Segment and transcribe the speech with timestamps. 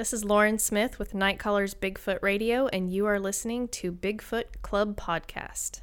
[0.00, 4.44] This is Lauren Smith with Night Callers Bigfoot Radio, and you are listening to Bigfoot
[4.62, 5.82] Club Podcast.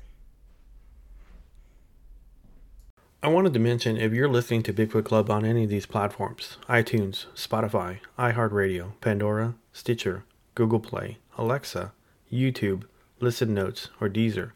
[3.22, 6.58] I wanted to mention if you're listening to Bigfoot Club on any of these platforms
[6.68, 10.24] iTunes, Spotify, iHeartRadio, Pandora, Stitcher,
[10.56, 11.94] Google Play, Alexa,
[12.34, 12.86] YouTube,
[13.20, 14.50] Listen Notes, or Deezer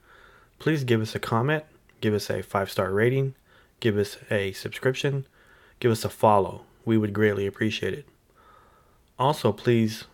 [0.57, 1.65] please give us a comment,
[2.01, 3.35] give us a five star rating,
[3.79, 5.27] give us a subscription,
[5.79, 6.63] give us a follow.
[6.83, 8.07] We would greatly appreciate it.
[9.21, 10.05] Also, please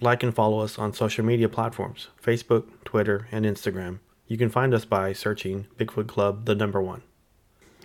[0.00, 3.98] like and follow us on social media platforms Facebook, Twitter, and Instagram.
[4.26, 7.02] You can find us by searching Bigfoot Club, the number one.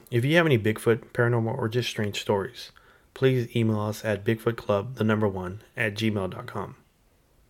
[0.09, 2.71] If you have any Bigfoot, paranormal, or just strange stories,
[3.13, 6.77] please email us at bigfootclub, the number one, at gmail.com.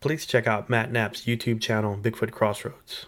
[0.02, 3.06] Please check out Matt Knapp's YouTube channel, Bigfoot Crossroads,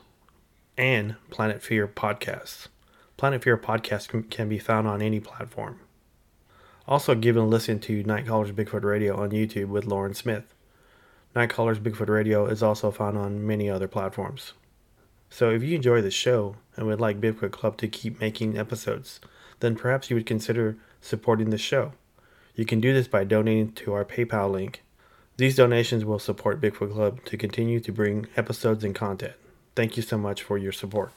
[0.78, 2.68] and Planet Fear podcasts.
[3.18, 5.80] Planet Fear podcast can, can be found on any platform.
[6.92, 10.54] Also, give and listen to Night Callers Bigfoot Radio on YouTube with Lauren Smith.
[11.34, 14.52] Night Callers Bigfoot Radio is also found on many other platforms.
[15.30, 19.22] So, if you enjoy the show and would like Bigfoot Club to keep making episodes,
[19.62, 21.94] then perhaps you would consider supporting the show.
[22.56, 24.84] You can do this by donating to our PayPal link.
[25.38, 29.36] These donations will support Bigfoot Club to continue to bring episodes and content.
[29.78, 31.14] Thank you so much for your support.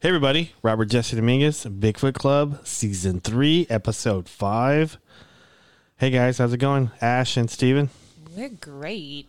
[0.00, 4.98] Hey everybody, Robert Jesse Dominguez, Bigfoot Club, Season 3, Episode 5.
[5.96, 6.92] Hey guys, how's it going?
[7.00, 7.90] Ash and Steven?
[8.36, 9.28] We're great.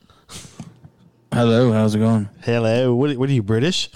[1.34, 2.30] Hello, how's it going?
[2.44, 2.94] Hello.
[2.94, 3.90] What, what are you, British?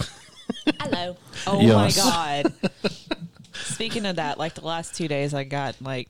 [0.80, 1.16] Hello.
[1.46, 1.98] Oh Yes.
[1.98, 2.02] my
[2.42, 2.54] god.
[3.52, 6.08] Speaking of that, like the last two days, I got like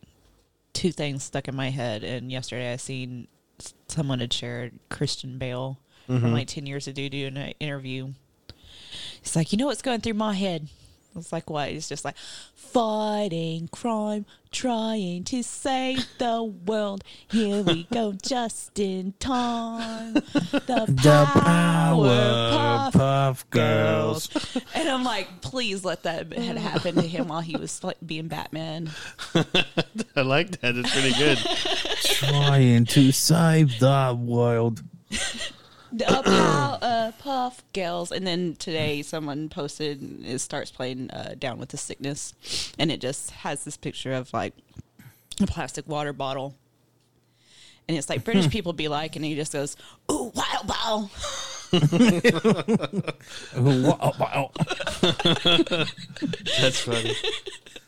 [0.72, 2.04] two things stuck in my head.
[2.04, 3.26] And yesterday, I seen
[3.58, 6.32] s- someone had shared Christian Bale from mm-hmm.
[6.32, 8.12] like ten years ago doing an interview.
[9.25, 10.69] He's like, you know what's going through my head?
[11.15, 11.71] I was like, what?
[11.71, 12.17] He's just like,
[12.75, 17.03] fighting crime, trying to save the world.
[17.31, 20.15] Here we go, just in time.
[20.15, 24.29] The The Powerpuff Powerpuff Girls.
[24.75, 28.91] and I'm like, please let that had happened to him while he was being Batman.
[30.17, 30.77] I like that.
[30.77, 31.39] It's pretty good.
[32.05, 34.83] Trying to save the world.
[35.97, 38.10] The Powerpuff Girls.
[38.10, 42.34] And then today, someone posted it starts playing uh, Down with the Sickness,
[42.78, 44.55] and it just has this picture of like
[45.41, 46.55] a plastic water bottle.
[47.87, 49.76] And it's like British people be like, and he just goes,
[50.11, 51.11] "Ooh, wild bottle."
[53.56, 54.50] Wow.
[56.61, 57.14] That's funny.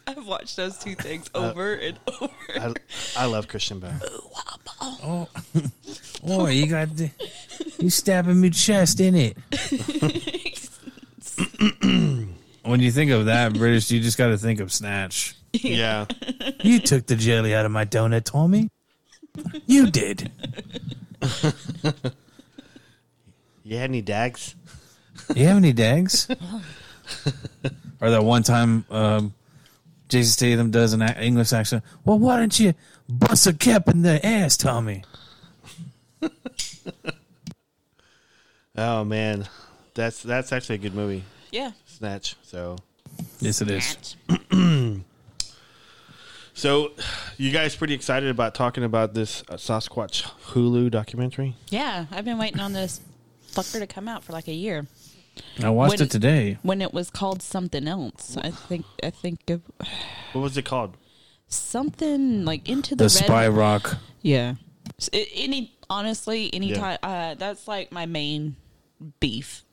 [0.17, 2.32] I've watched those two things over and over.
[2.55, 2.73] I,
[3.17, 3.99] I love Christian Bale.
[4.81, 5.29] Oh,
[6.25, 7.11] boy, you got the,
[7.79, 9.37] you stabbing me chest in it.
[12.62, 15.35] when you think of that British, you just got to think of Snatch.
[15.53, 16.06] Yeah.
[16.61, 18.70] You took the jelly out of my donut, Tommy.
[19.67, 20.31] You did.
[23.64, 24.55] You had any dags?
[25.35, 26.29] You have any dags?
[28.00, 29.35] or that one time um,
[30.08, 31.82] Jason Statham does an English accent.
[32.05, 32.75] Well, why don't you
[33.08, 35.03] bust a cap in the ass, Tommy?
[38.79, 39.49] Oh man,
[39.94, 41.73] that's that's actually a good movie, Yeah.
[41.87, 42.37] Snatch.
[42.43, 42.76] So,
[43.41, 44.17] Yes, it is.
[46.55, 46.93] so
[47.38, 51.55] you guys pretty excited about talking about this uh, Sasquatch Hulu documentary?
[51.70, 53.00] Yeah, I've been waiting on this
[53.50, 54.87] fucker to come out for like a year.
[55.62, 56.59] I watched When- it today.
[56.62, 59.62] When it was called something else, I think I think of
[60.33, 60.97] What was it called?
[61.49, 63.25] something like into the, The red.
[63.25, 63.97] Spy Rock.
[64.23, 64.55] Yeah.
[64.99, 66.50] S- a- Any honestly, Yeah.
[66.55, 68.56] anytime uh, that's like my main
[69.21, 69.65] beef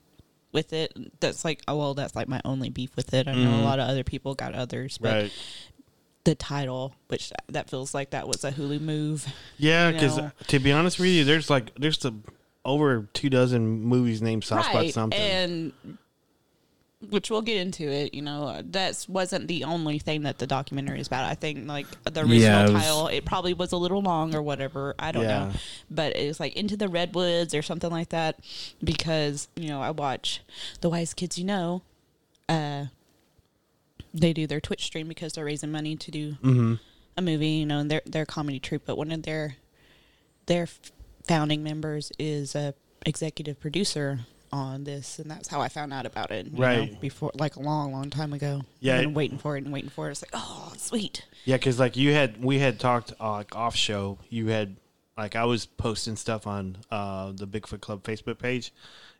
[0.52, 0.96] with it.
[1.20, 3.26] That's like oh well, that's like my only beef with it.
[3.28, 3.64] I know a mm-hmm.
[3.64, 5.32] lot of other people got others, but Right.
[6.24, 9.26] the title, which uh, that feels like that was a Hulu move.
[9.58, 10.24] Yeah, you because know.
[10.26, 12.14] Uh, to be honest with you, there's like there's the
[12.64, 15.18] over two dozen movies named Sasquatch something.
[15.20, 15.72] And
[17.10, 21.00] which we'll get into it, you know, that wasn't the only thing that the documentary
[21.00, 21.24] is about.
[21.24, 24.34] I think like the original Yeah, it was- title, it probably was a little long
[24.34, 24.94] or whatever.
[24.98, 25.46] I don't Yeah.
[25.46, 25.52] know.
[25.90, 28.38] But it's like Into the Redwoods or something like that
[28.82, 30.40] because, you know, I watch
[30.80, 31.82] The Wise Kids You Know.
[32.48, 32.86] Uh
[34.12, 36.74] they do their Twitch stream because they're raising money to do mm-hmm.
[37.16, 39.56] a movie, you know, and they're they're a comedy troupe, but one of their
[40.46, 40.68] their
[41.26, 42.74] founding members is a
[43.06, 44.20] executive producer
[44.52, 46.46] on this, and that's how I found out about it.
[46.46, 47.00] you know, Right.
[47.00, 48.62] before, like a long, long time ago.
[48.80, 50.12] Yeah, I've been waiting for it and waiting for it.
[50.12, 51.24] It's like, oh, sweet.
[51.44, 54.18] Yeah, because like you had we had talked uh, like off show.
[54.30, 54.76] You had
[55.16, 58.72] like I was posting stuff on uh, the Bigfoot Club Facebook page,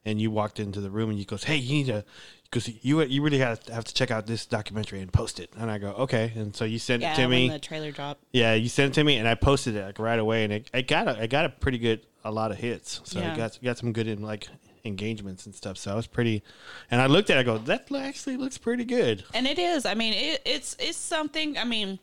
[0.04, 2.04] and you walked into the room and you goes, "Hey, you need to."
[2.50, 5.52] Because you you really have to, have to check out this documentary and post it,
[5.58, 7.48] and I go okay, and so you sent Yeah, it to me.
[7.48, 8.22] the trailer dropped.
[8.32, 10.70] Yeah, you sent it to me, and I posted it like right away, and it,
[10.72, 13.00] it got a, it got a pretty good a lot of hits.
[13.04, 13.32] So Yeah.
[13.32, 14.46] it got got some good in like
[14.84, 15.78] engagements and stuff.
[15.78, 16.44] So I was pretty,
[16.92, 19.24] and I looked at it, I go, that actually looks pretty good.
[19.34, 19.84] And it is.
[19.84, 21.58] I mean, it, it's it's something.
[21.58, 21.98] I mean,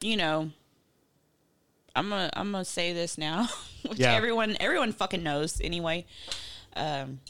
[0.00, 0.50] you know,
[1.98, 3.48] I'm gonna I'm gonna say this now,
[3.88, 4.14] which Yeah.
[4.14, 6.06] everyone everyone fucking knows anyway.
[6.76, 7.20] Um,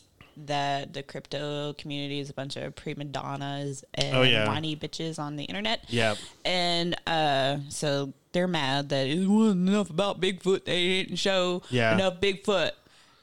[0.46, 4.46] that the crypto community is a bunch of prima donnas and Oh, yeah.
[4.46, 5.80] whiny bitches on the internet.
[5.88, 6.14] Yeah.
[6.44, 10.64] And uh, so they're mad that it wasn't enough about Bigfoot.
[10.64, 11.92] They didn't show Yeah.
[11.94, 12.70] enough Bigfoot.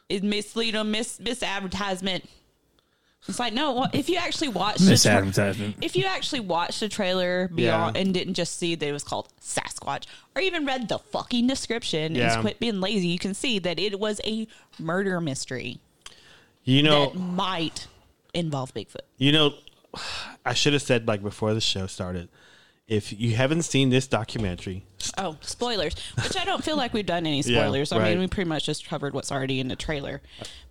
[0.09, 2.23] It misleading, mis misadvertisement.
[3.27, 3.73] It's like no.
[3.73, 8.01] well, If you actually watched the tra- if you actually watched the trailer beyond Yeah.
[8.01, 10.03] and didn't just see that it was called Sasquatch,
[10.35, 12.33] or even read the fucking description Yeah.
[12.33, 15.79] and quit being lazy, you can see that it was a murder mystery
[16.63, 17.87] You know, that might
[18.33, 18.97] involve Bigfoot.
[19.17, 19.55] you know,
[20.45, 22.29] I should have said like before the show started,
[22.87, 24.83] if you haven't seen this documentary,
[25.17, 25.95] Oh, spoilers!
[26.23, 27.91] Which I don't feel like we've done any Yeah, spoilers.
[27.91, 28.09] I right.
[28.11, 30.21] mean, we pretty much just covered what's already in the trailer.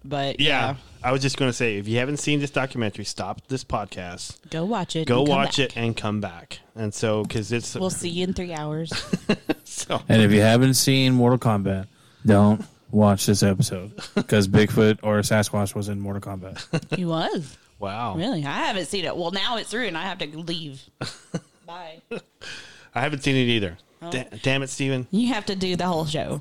[0.04, 3.04] But yeah, yeah, I was just going to say, if you haven't seen this documentary,
[3.04, 5.06] stop this podcast, go watch it.
[5.06, 5.70] go watch back.
[5.70, 6.60] it, and come back.
[6.74, 8.90] And so, because it's We'll see you in three hours.
[9.64, 11.86] so, And if you haven't seen Mortal Kombat,
[12.26, 16.96] don't watch this episode because Bigfoot or Sasquatch was in Mortal Kombat.
[16.96, 18.44] he was wow, really.
[18.44, 19.16] I haven't seen it.
[19.16, 20.82] Well, now it's through, and I have to leave.
[21.66, 22.02] Bye.
[22.94, 23.78] I haven't seen it either.
[24.02, 24.10] Oh.
[24.10, 25.06] Da- damn it, Steven.
[25.10, 26.40] You have to do the whole show.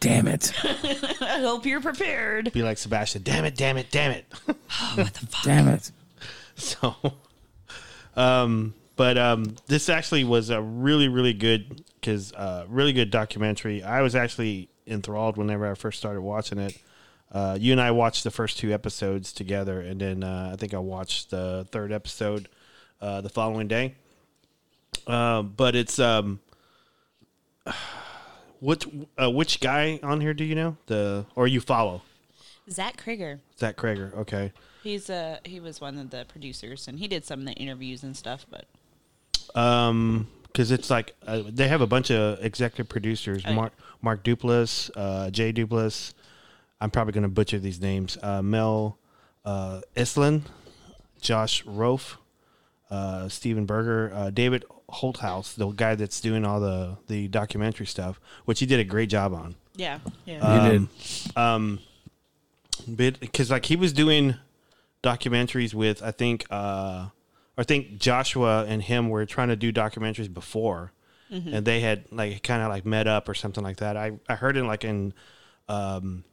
[0.00, 0.52] Damn it!
[1.20, 2.52] I hope you're prepared.
[2.52, 3.22] Be like Sebastian.
[3.22, 4.26] Damn it, damn it, damn it.
[4.48, 5.44] Oh, what the fuck?
[5.44, 5.92] Damn it!
[6.56, 6.96] So,
[8.16, 13.84] um, but um, this actually was a really, really good because uh, really good documentary.
[13.84, 16.76] I was actually enthralled whenever I first started watching it.
[17.30, 20.74] Uh, you and I watched the first two episodes together, and then uh, I think
[20.74, 22.48] I watched the third episode
[23.00, 23.94] uh, the following day.
[25.06, 26.40] Uh, but it's um,
[28.60, 28.86] what
[29.20, 32.02] uh, which guy on here do you know the or you follow
[32.70, 33.40] Zach Cregger.
[33.58, 34.14] Zach Cregger?
[34.16, 37.52] Okay, He's uh he was one of the producers, and he did some of the
[37.52, 38.46] interviews and stuff.
[38.50, 38.66] But
[39.58, 43.56] Um, because it's like uh, they have a bunch of executive producers: Oh, yeah.
[43.56, 46.14] Mark Mark Duplass, uh, Jay Duplass.
[46.80, 48.18] I'm probably going to butcher these names.
[48.20, 48.98] Uh, Mel
[49.44, 50.44] uh, Islin,
[51.20, 52.16] Josh Rofe,
[52.90, 58.20] uh, Stephen Berger, uh, David Holthouse, the guy that's doing all the the documentary stuff,
[58.44, 59.54] which he did a great job on.
[59.74, 61.36] yeah, yeah, he did.
[61.36, 61.80] Um,
[62.86, 64.34] but because like he was doing
[65.02, 67.08] documentaries with I think uh,
[67.56, 70.92] I think Joshua and him were trying to do documentaries before,
[71.30, 73.96] and they had like kind of like met up or something like that.
[73.96, 75.14] I I heard it like in
[75.68, 76.24] um,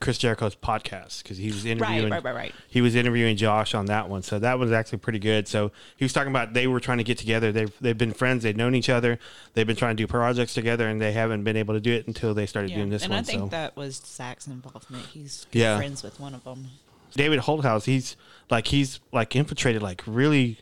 [0.00, 2.54] Chris Jericho's podcast because he was interviewing right, right, right.
[2.68, 5.46] he was interviewing Josh on that one, so that was actually pretty good.
[5.46, 7.52] So he was talking about they were trying to get together.
[7.52, 8.42] They've they've been friends.
[8.42, 9.18] They've known each other.
[9.54, 12.06] They've been trying to do projects together, and they haven't been able to do it
[12.06, 12.78] until they started yeah.
[12.78, 13.20] doing this and one.
[13.20, 15.06] I think so that was Zach's involvement.
[15.06, 15.76] He's Yeah.
[15.76, 16.66] friends with one of them.
[17.12, 18.16] David Holthouse, he's
[18.50, 20.58] like he's like infiltrated like really.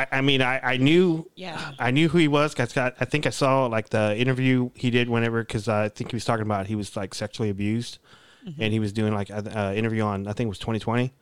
[0.00, 1.72] I, I mean I, I knew Yeah.
[1.78, 2.54] I knew who he was.
[2.54, 6.10] 'cause I, I think I saw like the interview he did whenever because I think
[6.10, 7.98] he was talking about he was like sexually abused,
[8.58, 11.12] and he was doing like an uh, interview on I think it was 2020,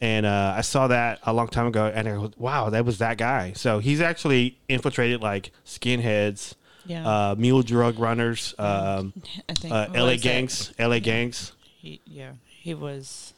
[0.00, 2.98] and uh, I saw that a long time ago, and I go, wow, that was
[2.98, 3.52] that guy.
[3.54, 6.54] So he's actually infiltrated like skinheads,
[6.86, 7.06] Yeah.
[7.06, 9.12] uh, mule drug runners, um,
[9.48, 10.12] I think uh, L.A.
[10.12, 11.00] was gangs, L.A.
[11.00, 11.52] gangs.
[11.80, 13.34] He, yeah, he was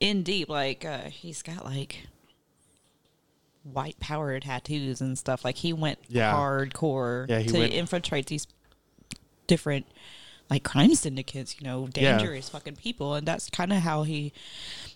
[0.00, 0.48] in deep.
[0.48, 2.06] Like uh, he's got like
[3.64, 5.44] white power tattoos and stuff.
[5.44, 6.32] Like he went Yeah.
[6.32, 8.46] hardcore Yeah, he to went- infiltrate these
[9.46, 9.86] different
[10.50, 11.56] like crime syndicates.
[11.58, 12.16] You know, Yeah.
[12.18, 14.32] dangerous fucking people, and that's kind of how he.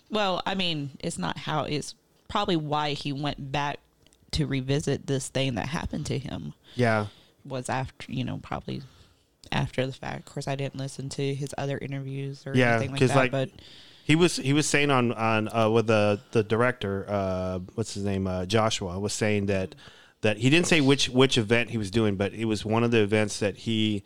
[0.09, 1.95] Well, I mean, it's not how it's
[2.27, 3.79] probably why he went back
[4.31, 7.07] to revisit this thing that happened to him Yeah,
[7.43, 8.83] was after you know probably
[9.51, 10.27] after the fact.
[10.27, 13.15] Of course, I didn't listen to his other interviews or Yeah, anything like that.
[13.15, 13.49] like, but
[14.09, 18.03] He was he was saying on on uh, with the the director uh, what's his
[18.03, 19.75] name uh, Joshua was saying that
[20.21, 22.89] that he didn't say which which event he was doing, but it was one of
[22.89, 24.03] the events that he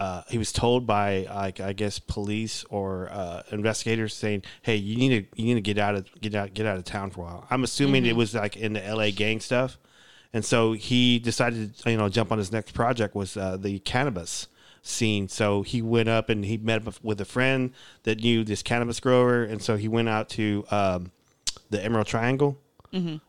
[0.00, 4.96] uh, he was told by like I guess police or uh, investigators saying, "Hey, you
[4.96, 7.20] need to you need to get out of get out get out of town for
[7.20, 9.12] a while." I'm assuming it was like in the L.A.
[9.12, 9.76] gang stuff,
[10.32, 13.80] and so he decided to you know jump on his next project was uh, the
[13.80, 14.48] cannabis
[14.86, 15.28] scene.
[15.28, 17.72] So he went up and he met up with a friend
[18.04, 21.12] that knew this cannabis grower, and so he went out to um,
[21.70, 22.58] the Emerald Triangle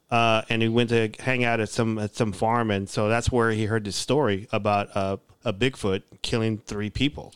[0.09, 3.31] uh, and he went to hang out at some at some farm, and so that's
[3.31, 7.33] where he heard this story about uh, a Bigfoot killing three people.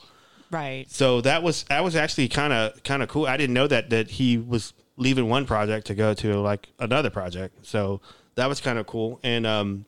[0.49, 0.89] Right.
[0.89, 3.25] So that was that was actually kind of kind of cool.
[3.25, 7.09] I didn't know that that he was leaving one project to go to like another
[7.09, 7.65] project.
[7.65, 8.01] So
[8.35, 9.19] that was kind of cool.
[9.23, 9.85] And um,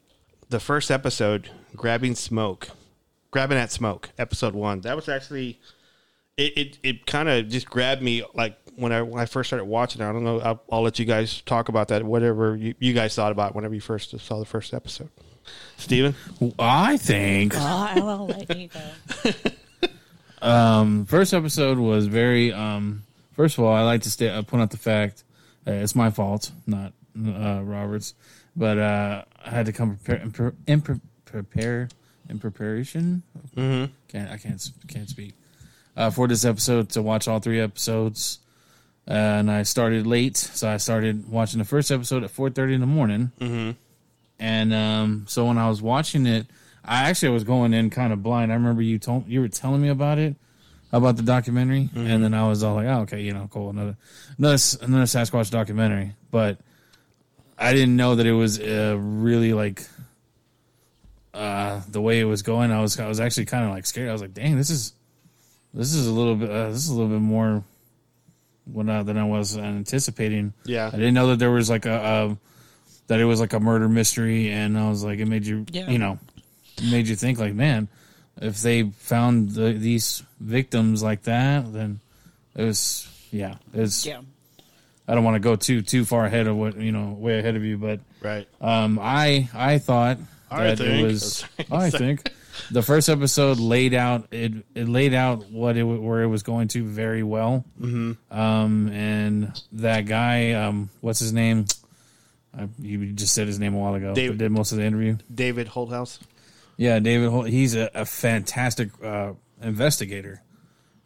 [0.49, 2.69] the first episode, grabbing smoke,
[3.33, 4.81] grabbing at smoke, episode one.
[4.81, 5.59] That was actually
[6.37, 6.55] it.
[6.55, 10.01] It, it kind of just grabbed me like when I when I first started watching.
[10.03, 10.05] it.
[10.07, 10.39] I don't know.
[10.39, 12.03] I'll, I'll let you guys talk about that.
[12.03, 15.09] Whatever you, you guys thought about whenever you first saw the first episode.
[15.77, 16.15] Steven?
[16.59, 19.31] I think Oh, I will let you go.
[20.47, 22.53] um, first episode was very.
[22.53, 23.01] Um,
[23.33, 25.23] first of all, I like to stay, uh, point out the fact
[25.67, 28.13] uh, it's my fault, not uh, Robert's,
[28.55, 31.89] but uh, I had to come prepare in, pre- in pre- prepare
[32.29, 33.23] in preparation.
[33.55, 33.91] Mm-hmm.
[34.07, 35.33] Can't I can't can't speak
[35.95, 38.39] uh, for this episode to watch all three episodes.
[39.07, 42.73] Uh, and I started late, so I started watching the first episode at four thirty
[42.73, 43.31] in the morning.
[43.39, 43.71] Mm-hmm.
[44.39, 46.47] And um, so when I was watching it,
[46.85, 48.51] I actually was going in kind of blind.
[48.51, 50.35] I remember you told you were telling me about it,
[50.91, 53.97] about the documentary, and then I was all like, "Oh, okay, you know, cool, another
[54.37, 56.59] another another Sasquatch documentary." But
[57.57, 59.83] I didn't know that it was uh, really like
[61.33, 62.71] uh, the way it was going.
[62.71, 64.09] I was I was actually kind of like scared.
[64.09, 64.93] I was like, "Dang, this is
[65.73, 67.63] this is a little bit uh, this is a little bit more."
[68.65, 70.53] When I, than I was anticipating.
[70.63, 70.87] Yeah.
[70.87, 71.91] I didn't know that there was like a,
[72.31, 72.37] a
[73.07, 75.89] that it was like a murder mystery, and I was like, it made you, Yeah.
[75.89, 76.17] you know,
[76.77, 77.89] it made you think like, man,
[78.41, 81.99] if they found the, these victims like that, then
[82.55, 84.05] it was, yeah, it's.
[84.05, 84.21] Yeah.
[85.09, 87.57] I don't want to go too too far ahead of what you know, way ahead
[87.57, 88.47] of you, but Right.
[88.61, 90.19] um, I I thought
[90.53, 91.01] I that think.
[91.01, 91.45] it was.
[91.71, 92.31] I think
[92.71, 96.67] the first episode laid out it it laid out what it where it was going
[96.69, 97.65] to very well.
[97.79, 98.37] Mm-hmm.
[98.37, 101.65] Um, and that guy, um, what's his name?
[102.57, 104.13] I, you just said his name a while ago.
[104.13, 105.17] Dave- but did most of the interview.
[105.33, 106.19] David Holthouse.
[106.77, 107.29] Yeah, David.
[107.29, 110.41] Holt, he's a, a fantastic uh, investigator,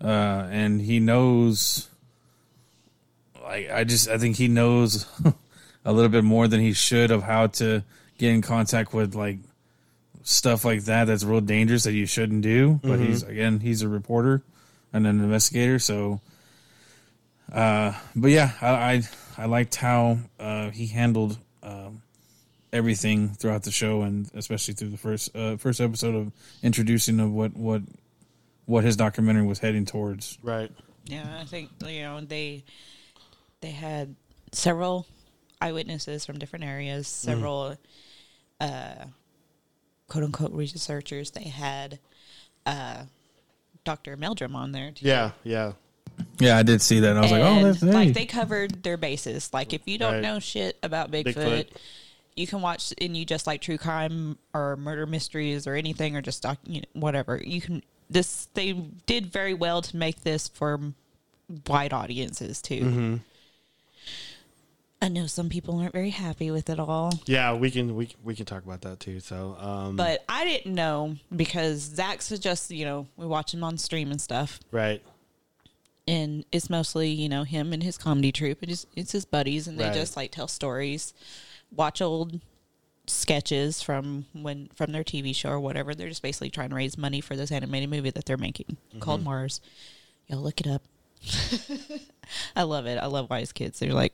[0.01, 1.89] uh, and he knows.
[3.41, 5.05] Like I just, I think he knows
[5.85, 7.83] a little bit more than he should of how to
[8.17, 9.39] get in contact with like
[10.23, 11.05] stuff like that.
[11.05, 12.79] That's real dangerous that you shouldn't do.
[12.83, 14.43] But he's again, he's a reporter
[14.93, 16.21] and an investigator, so.
[17.51, 19.01] Uh, but yeah, I I,
[19.37, 22.01] I liked how uh, he handled um,
[22.73, 26.31] everything throughout the show, and especially through the first uh, first episode of
[26.61, 27.81] introducing of what what
[28.65, 30.37] what his documentary was heading towards.
[30.43, 30.71] Right.
[31.05, 32.65] Yeah, I think you know they
[33.61, 34.15] they had
[34.51, 35.07] several
[35.61, 37.77] eyewitnesses from different areas, several
[38.59, 39.05] uh,
[40.07, 41.31] quote unquote researchers.
[41.31, 41.99] They had
[42.65, 43.03] uh,
[43.83, 44.17] Dr.
[44.17, 44.91] Meldrum on there.
[44.91, 45.05] Too.
[45.07, 45.31] Yeah.
[45.43, 45.73] Yeah.
[46.39, 47.11] Yeah, I did see that.
[47.11, 47.91] and I was like, oh, that's hey.
[47.91, 49.53] like they covered their bases.
[49.53, 50.21] Like if you don't Right.
[50.23, 51.67] know shit about Bigfoot, Bigfoot.
[52.35, 56.21] you can watch and you just like true crime or murder mysteries or anything or
[56.21, 57.39] just doc, you know, whatever.
[57.43, 58.71] You can this they
[59.05, 60.79] did very well to make this for
[61.67, 62.81] wide audiences too.
[62.81, 63.15] Mm-hmm.
[65.01, 67.53] I know some people aren't very happy with it all, Yeah.
[67.53, 69.19] We can we can- we can talk about that too.
[69.19, 69.55] So.
[69.59, 74.09] Um, but I didn't know because Zach suggests you know we watch him on stream
[74.11, 74.59] and stuff.
[74.71, 75.01] Right.
[76.07, 79.67] and it's mostly you know him and his comedy troupe and just it's his buddies
[79.67, 79.93] and they Right.
[79.93, 81.13] just like tell stories
[81.75, 82.39] watch old
[83.07, 86.97] sketches from when from their tv show or whatever they're just basically trying to raise
[86.97, 89.59] money for this animated movie that they're making called mars
[90.27, 90.81] y'all look it up
[92.55, 94.13] i love it i love wise kids they're like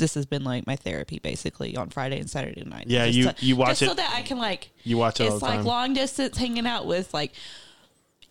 [0.00, 3.24] this has been like my therapy basically on friday and saturday night Yeah, Just you-
[3.32, 5.56] to- you watch just so it- that i can like You watch it it's like
[5.56, 5.64] time.
[5.64, 7.32] long distance hanging out with like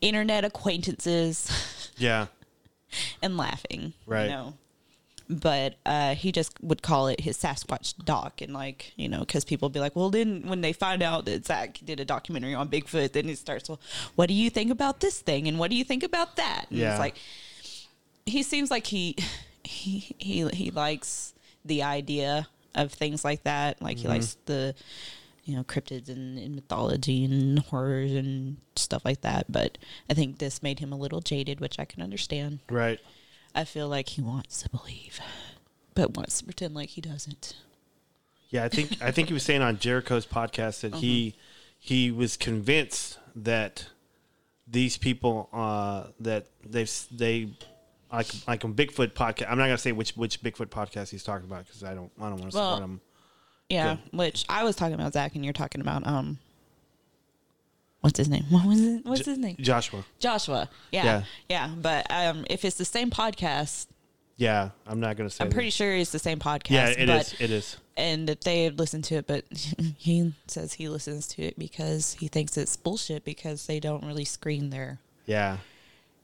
[0.01, 2.27] internet acquaintances yeah.
[3.21, 3.93] and laughing.
[4.05, 4.25] Right.
[4.25, 4.53] You know?
[5.29, 9.45] But uh, he just would call it his Sasquatch doc, and like you know, because
[9.45, 12.67] people be like, well, then when they find out that Zach did a documentary on
[12.67, 13.69] Bigfoot, then he starts.
[13.69, 13.79] Well,
[14.15, 16.65] what do you think about this thing, and what do you think about that?
[16.71, 16.91] And Yeah.
[16.91, 17.15] it's like
[18.25, 19.15] he seems like he
[19.63, 21.33] he he he likes
[21.65, 23.81] the idea of things like that.
[23.81, 24.11] Like he Mm-hmm.
[24.13, 24.75] likes the
[25.45, 29.51] you know cryptids and, and mythology and horrors and stuff like that.
[29.51, 29.77] But
[30.09, 32.59] I think this made him a little jaded, which I can understand.
[32.69, 32.99] Right.
[33.55, 35.19] I feel like he wants to believe,
[35.95, 37.55] but wants to pretend like he doesn't.
[38.49, 41.35] Yeah, I think I think he was saying on Jericho's podcast that he
[41.79, 43.87] he was convinced that
[44.67, 47.49] these people uh, that they they
[48.11, 49.49] like like on Bigfoot podcast.
[49.49, 52.29] I'm not gonna say which which Bigfoot podcast he's talking about because I don't I
[52.29, 53.01] don't want to Well, support him.
[53.69, 56.39] Yeah, which I was talking about Zach, and you're talking about um,
[58.01, 58.45] what's his name?
[58.49, 59.05] What was it?
[59.05, 59.57] What's his name?
[59.59, 60.03] Joshua.
[60.19, 60.69] Joshua.
[60.91, 61.23] Yeah, Yeah.
[61.49, 63.85] yeah, But um, if it's the same podcast,
[64.37, 65.43] Yeah, I'm not gonna say.
[65.43, 65.53] I'm that.
[65.53, 66.69] pretty sure it's the same podcast.
[66.71, 67.35] Yeah, it but, is.
[67.39, 67.77] It is.
[67.95, 69.43] And that they had listened to it, but
[69.97, 74.25] he says he listens to it because he thinks it's bullshit because they don't really
[74.25, 75.57] screen their Yeah.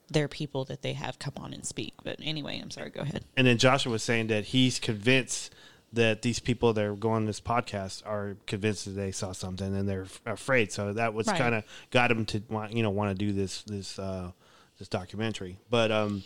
[0.10, 1.94] Their people that they have come on and speak.
[2.04, 2.90] But anyway, I'm sorry.
[2.90, 3.26] Go ahead.
[3.36, 5.54] And then Joshua was saying that he's convinced
[5.94, 9.76] that these people that are going on this podcast are convinced that they saw something
[9.76, 10.72] and they're afraid.
[10.72, 11.38] So that was Right.
[11.38, 14.32] kind of got him to want, you know, want to do this this uh,
[14.78, 15.58] this documentary.
[15.70, 16.24] But um,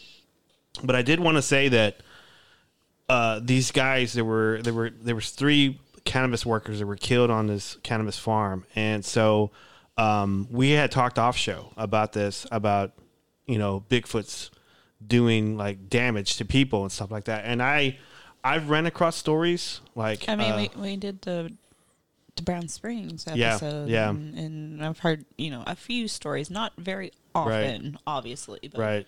[0.83, 1.97] but I did want to say that
[3.07, 7.29] uh, these guys there were there were there was three cannabis workers that were killed
[7.29, 9.51] on this cannabis farm, and so
[9.97, 12.93] um, we had talked off show about this about
[13.49, 14.51] you know Bigfoot's
[15.05, 17.97] doing like damage to people and stuff like that, and I
[18.43, 21.51] I've ran across stories like I mean, uh, we, we did the
[22.39, 23.89] the Brown Springs episode.
[23.89, 24.09] yeah.
[24.09, 28.59] And, and I've heard, you know, a few stories, not very often, obviously.
[28.63, 29.07] But Right.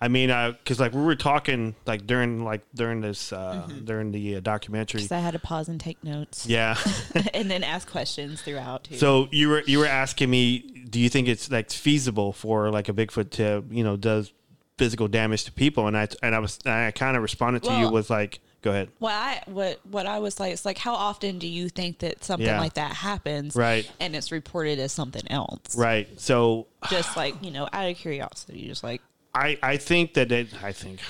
[0.00, 0.28] I mean,
[0.58, 3.84] because like we were talking like during like during this uh Mm-hmm.
[3.84, 5.00] during the uh, documentary.
[5.00, 6.46] 'cause I had to pause and take notes.
[6.46, 6.76] Yeah.
[7.34, 8.96] and then ask questions throughout, too.
[8.96, 10.58] so you were you were asking me,
[10.90, 14.32] do you think it's like feasible for like a Bigfoot to you know does
[14.76, 15.86] physical damage to people?
[15.86, 18.40] And I and I was and I kind of responded to you Well- was like,
[18.62, 18.90] go ahead.
[19.00, 22.24] Well, I what what I was like, it's like, how often do you think that
[22.24, 22.60] something Yeah.
[22.60, 23.90] like that happens, Right.
[24.00, 26.08] And it's reported as something else, Right.
[26.20, 29.00] So Just like you know, out of curiosity, just like
[29.34, 31.00] I I think that it I think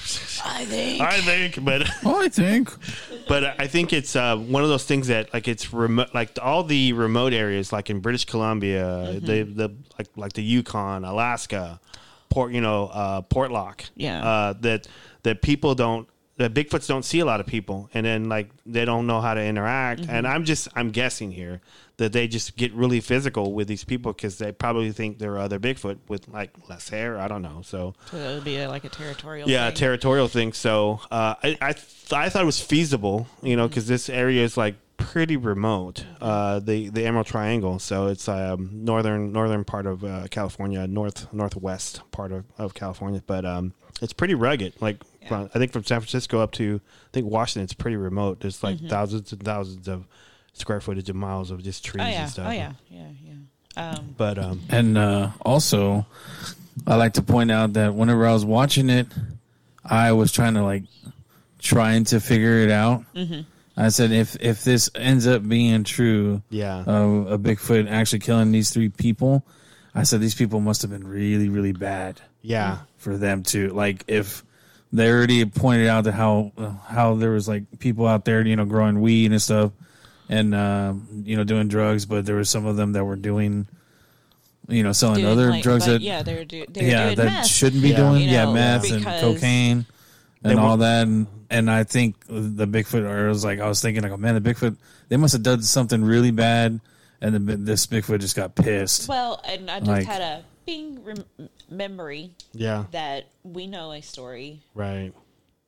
[0.44, 2.70] I think I think, but I think.
[3.28, 6.64] but I think it's uh, one of those things that like it's remote, like all
[6.64, 9.26] the remote areas, like in British Columbia, Mm-hmm.
[9.26, 11.80] the the like like the Yukon, Alaska,
[12.30, 14.24] Port, you know, uh, Portlock, Yeah.
[14.24, 14.88] uh, that
[15.22, 16.08] that people don't.
[16.36, 19.34] That Bigfoots don't see a lot of people, and then like they don't know how
[19.34, 20.00] to interact.
[20.00, 20.10] Mm-hmm.
[20.10, 21.60] And I'm just I'm guessing here
[21.96, 25.60] that they just get really physical with these people because they probably think they're other
[25.60, 27.18] Bigfoot with like less hair.
[27.18, 27.60] I don't know.
[27.62, 29.48] So so it would be a, like a territorial.
[29.48, 29.76] yeah, thing.
[29.76, 30.52] territorial thing.
[30.52, 34.42] So uh, I I, th- I thought it was feasible, you know, because this area
[34.42, 36.04] is like pretty remote.
[36.20, 41.32] Uh, the the Emerald Triangle, so it's um, northern northern part of uh, California, north
[41.32, 44.72] northwest part of, of California, but um, it's pretty rugged.
[44.80, 45.28] Like Yeah.
[45.28, 48.40] from- I think from San Francisco up to I think Washington, it's pretty remote.
[48.40, 50.06] There's like thousands and thousands of
[50.54, 52.22] square footage of miles of just trees Oh yeah.
[52.22, 52.46] and stuff.
[52.48, 52.72] Oh yeah.
[52.88, 53.06] Yeah.
[53.22, 53.90] Yeah.
[53.90, 56.06] Um, But um, And uh, also,
[56.86, 59.06] I like to point out that whenever I was watching it,
[59.84, 60.84] I was trying to like
[61.58, 63.04] trying to figure it out.
[63.14, 63.40] Mm-hmm.
[63.76, 68.52] I said, if if this ends up being true, yeah, of a Bigfoot actually killing
[68.52, 69.44] these three people,
[69.94, 74.04] I said these people must have been really really bad yeah, for them to like
[74.06, 74.44] if
[74.92, 76.52] they already pointed out that how
[76.86, 79.72] how there was like people out there you know growing weed and stuff
[80.28, 83.66] and uh, you know doing drugs, but there was some of them that were doing
[84.68, 87.24] you know selling doing, other like- drugs that yeah, they're, do, they're yeah doing that
[87.24, 87.46] meth.
[87.46, 87.96] shouldn't be Yeah.
[87.96, 89.84] doing You yeah meth and cocaine
[90.42, 93.68] They and all that and and I think the Bigfoot or it was like I
[93.68, 94.76] was thinking like oh man the Bigfoot
[95.10, 96.80] they must have done something really bad
[97.20, 101.04] and the, this Bigfoot just got pissed Well, and I just Like- had a bing
[101.04, 105.12] rem- memory yeah, that we know a story right,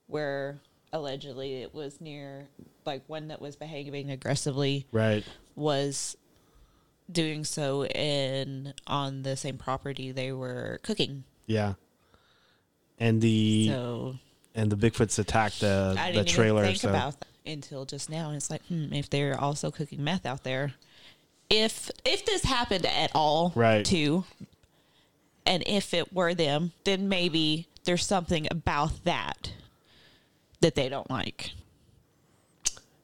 [0.06, 0.56] where
[0.90, 2.48] allegedly it was near
[2.86, 6.16] like one that was behaving aggressively right, was
[7.10, 11.24] doing so in on the same property they were cooking.
[11.46, 11.74] yeah.
[12.98, 14.16] And the So
[14.54, 16.64] and the Bigfoots attacked the I the trailer.
[16.64, 18.28] think so about until just now.
[18.28, 20.72] And It's like, hmm, if they're also cooking meth out there,
[21.50, 23.84] if if this happened at all, Right.
[23.84, 24.24] Too,
[25.44, 29.52] and if it were them, then maybe there's something about that
[30.60, 31.50] that they don't like.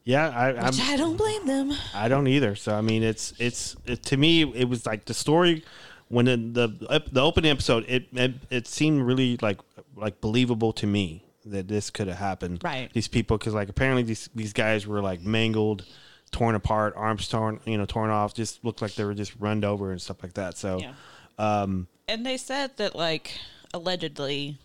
[0.05, 1.73] Yeah, I I'm, Which I don't blame them.
[1.95, 2.55] I don't either.
[2.57, 5.65] So I mean, it's it's it, to me it was like the story
[6.09, 9.59] when the the, the opening episode it, it it seemed really like
[9.97, 12.62] like believable to me that this could have happened.
[12.62, 12.93] Right.
[12.93, 15.85] These people because like apparently these these guys were like mangled,
[16.31, 19.65] torn apart, arms torn you know torn off, just looked like they were just runned
[19.65, 20.57] over and stuff like that.
[20.57, 20.93] So Yeah.
[21.38, 23.38] um And they said that, like,
[23.73, 24.59] allegedly,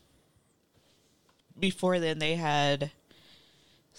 [1.59, 2.91] before then they had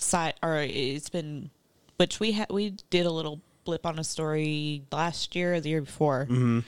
[0.00, 1.50] site, or it's been,
[1.96, 5.68] which we had, we did a little blip on a story last year or the
[5.70, 6.61] year before Mm-hmm.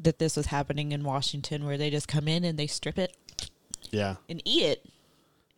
[0.00, 3.16] that this was happening in Washington, where they just come in and they strip it
[3.92, 4.86] yeah and eat it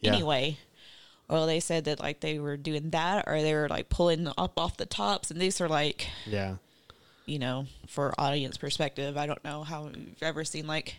[0.00, 0.12] Yeah.
[0.14, 0.58] anyway.
[1.30, 4.58] Well, they said that like they were doing that, or they were like pulling up
[4.58, 6.56] off the tops, and these are like yeah
[7.26, 10.96] you know, for audience perspective, I don't know how you've ever seen like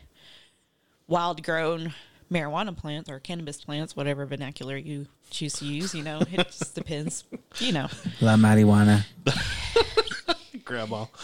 [1.07, 1.93] wild grown
[2.31, 6.75] marijuana plants or cannabis plants, whatever vernacular you choose to use, you know, it just
[6.75, 7.23] depends,
[7.59, 7.87] you know.
[8.21, 9.05] La marijuana
[10.65, 11.05] grandma.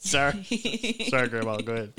[0.00, 0.42] Sorry,
[1.10, 1.56] sorry, grandma.
[1.58, 1.92] Go ahead.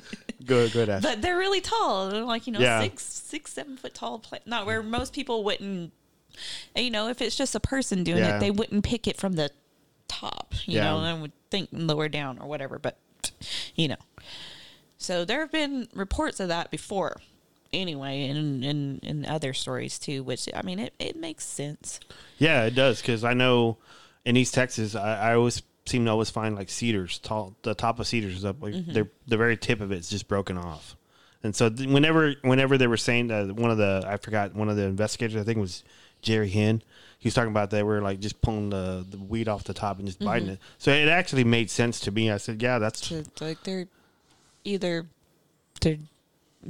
[0.46, 0.90] Go go ahead.
[0.90, 1.04] Ash.
[1.04, 2.10] But they're really tall.
[2.10, 2.82] They're like, you know, Yeah.
[2.82, 4.48] six six, seven foot tall plant.
[4.48, 5.92] Not where most people wouldn't.
[6.76, 8.38] You know, if it's just a person doing Yeah.
[8.38, 9.52] it, they wouldn't pick it from the
[10.08, 10.54] top.
[10.66, 10.86] You Yeah.
[10.86, 12.80] know, and I would think lower down or whatever.
[12.80, 12.98] But
[13.76, 13.98] you know,
[14.98, 17.22] so there have been reports of that before.
[17.72, 22.00] Anyway, and in in other stories too, which I mean, it it makes sense.
[22.38, 23.78] Yeah, it does because I know
[24.26, 27.56] in East Texas, I, I always seem to always find like cedars, tall.
[27.64, 28.94] The top of cedars is up, like Mm-hmm.
[28.94, 30.96] they're the very tip of it's just broken off.
[31.44, 34.70] And so th- whenever whenever they were saying that one of the I forgot one
[34.70, 35.84] of the investigators I think it was
[36.22, 36.82] Jerry Hen.
[37.20, 39.98] He was talking about they were like just pulling the, the weed off the top
[40.00, 40.54] and just biting Mm-hmm.
[40.54, 40.60] it.
[40.80, 42.32] So it actually made sense to me.
[42.32, 43.88] I said, yeah, that's to like they're
[44.64, 45.06] either
[45.82, 45.98] they're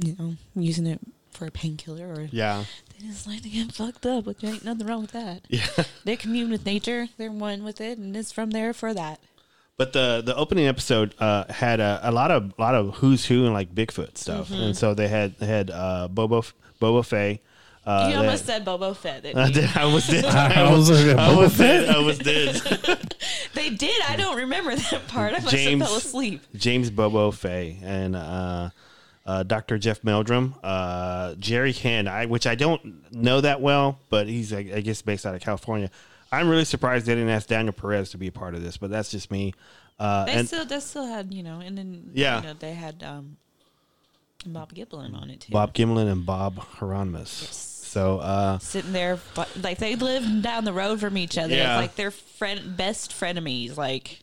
[0.04, 1.00] you know using it
[1.32, 2.64] for a painkiller or yeah,
[2.98, 5.42] they just like to get fucked up, But there ain't nothing wrong with that.
[5.48, 5.66] yeah.
[6.04, 9.20] They commune with nature, they're one with it, and it's from there for that.
[9.76, 13.24] But the the opening episode uh, had a, a lot of a lot of who's
[13.24, 14.62] who and like Bigfoot stuff, Mm-hmm.
[14.62, 16.42] and so they had they had uh, Bobo
[16.80, 17.40] Boba Fett.
[17.86, 19.22] Uh, you they- almost said Bobo Fett.
[19.22, 19.70] didn't I did.
[19.74, 20.24] I was dead.
[20.26, 21.86] I was like, I Boba was Fett?
[21.86, 21.94] dead.
[21.96, 23.14] I was dead.
[23.54, 24.02] They did.
[24.06, 25.32] I don't remember that part.
[25.32, 26.42] I must James- have fell asleep.
[26.54, 28.68] James Bobo Fay and uh,
[29.30, 29.78] uh, Dr.
[29.78, 34.58] Jeff Meldrum, uh, Jerry Hen, I which I don't know that well, but he's I,
[34.58, 35.90] I guess based out of California.
[36.32, 38.90] I'm really surprised they didn't ask Daniel Perez to be a part of this, but
[38.90, 39.52] that's just me.
[39.98, 42.40] Uh, They and still, they still had, you know, and then Yeah.
[42.40, 43.36] you know, they had um,
[44.46, 45.52] Bob Giblin on it too.
[45.52, 47.30] Bob Gimlin and Bob Hieronymus.
[47.30, 49.18] So uh, sitting there,
[49.62, 51.54] like they live down the road from each other.
[51.54, 51.74] Yeah.
[51.74, 53.76] It's like they're friend, best frenemies.
[53.76, 54.20] Like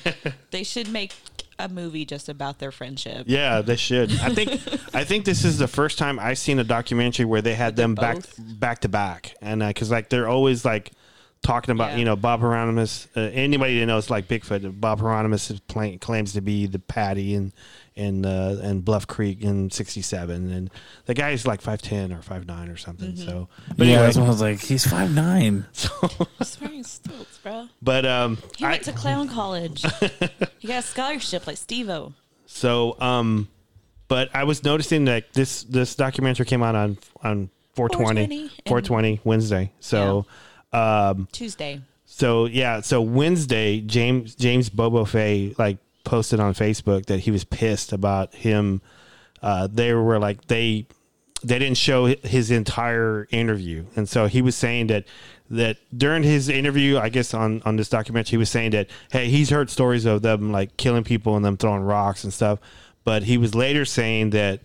[0.50, 1.12] they should make
[1.60, 3.24] a movie just about their friendship.
[3.28, 4.10] Yeah, they should.
[4.20, 4.50] I think
[4.94, 7.94] I think this is the first time I've seen a documentary where they had them
[7.94, 10.92] back both- back to back, and because like they're always like
[11.42, 11.96] talking about Yeah.
[11.98, 13.08] you know Bob Hieronymus.
[13.16, 17.34] Uh, anybody that knows like Bigfoot, Bob Hieronymus is playing, claims to be the Patty
[17.34, 17.52] and
[18.00, 20.70] and uh, and Bluff Creek in '67, and
[21.06, 23.12] the guy is like five ten or five nine or something.
[23.12, 23.28] Mm-hmm.
[23.28, 25.66] So, but yeah, anyway, that's when I was like, he's five nine.
[26.38, 27.68] He's wearing stilts, bro.
[27.82, 29.82] but um, He I- went to clown college.
[30.58, 32.14] he got a scholarship like Steve-O.
[32.46, 33.48] So, um,
[34.08, 39.20] but I was noticing that this this documentary came out on on 420, 420, 420
[39.22, 39.72] Wednesday.
[39.80, 40.26] So,
[40.72, 41.80] um, Tuesday.
[42.06, 47.44] so yeah, so Wednesday, James James Bobo Fay like posted on Facebook that he was
[47.44, 48.80] pissed about him.
[49.42, 50.86] Uh, they were like they
[51.42, 55.04] they didn't show his entire interview, and so he was saying that
[55.50, 59.28] that during his interview, I guess on on this documentary, he was saying that hey,
[59.28, 62.58] he's heard stories of them like killing people and them throwing rocks and stuff,
[63.04, 64.60] but he was later saying that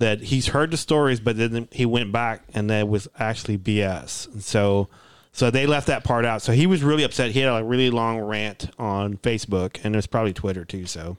[0.00, 4.32] that he's heard the stories, but then he went back and that was actually BS.
[4.32, 4.88] And so
[5.32, 6.42] so they left that part out.
[6.42, 7.30] So he was really upset.
[7.30, 10.86] He had a really long rant on Facebook and it was probably Twitter too.
[10.86, 11.16] So,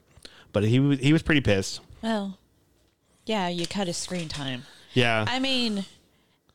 [0.52, 1.80] but he was he was pretty pissed.
[2.02, 2.38] Well,
[3.26, 4.64] yeah, you cut his screen time.
[4.94, 5.84] Yeah, I mean,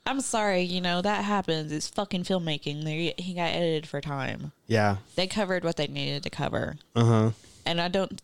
[0.05, 1.71] I'm sorry, you know, that happens.
[1.71, 2.83] It's fucking filmmaking.
[2.83, 4.51] They, he got edited for time.
[4.67, 6.75] yeah, They covered what they needed to cover.
[6.95, 7.31] uh huh,
[7.65, 8.21] And I don't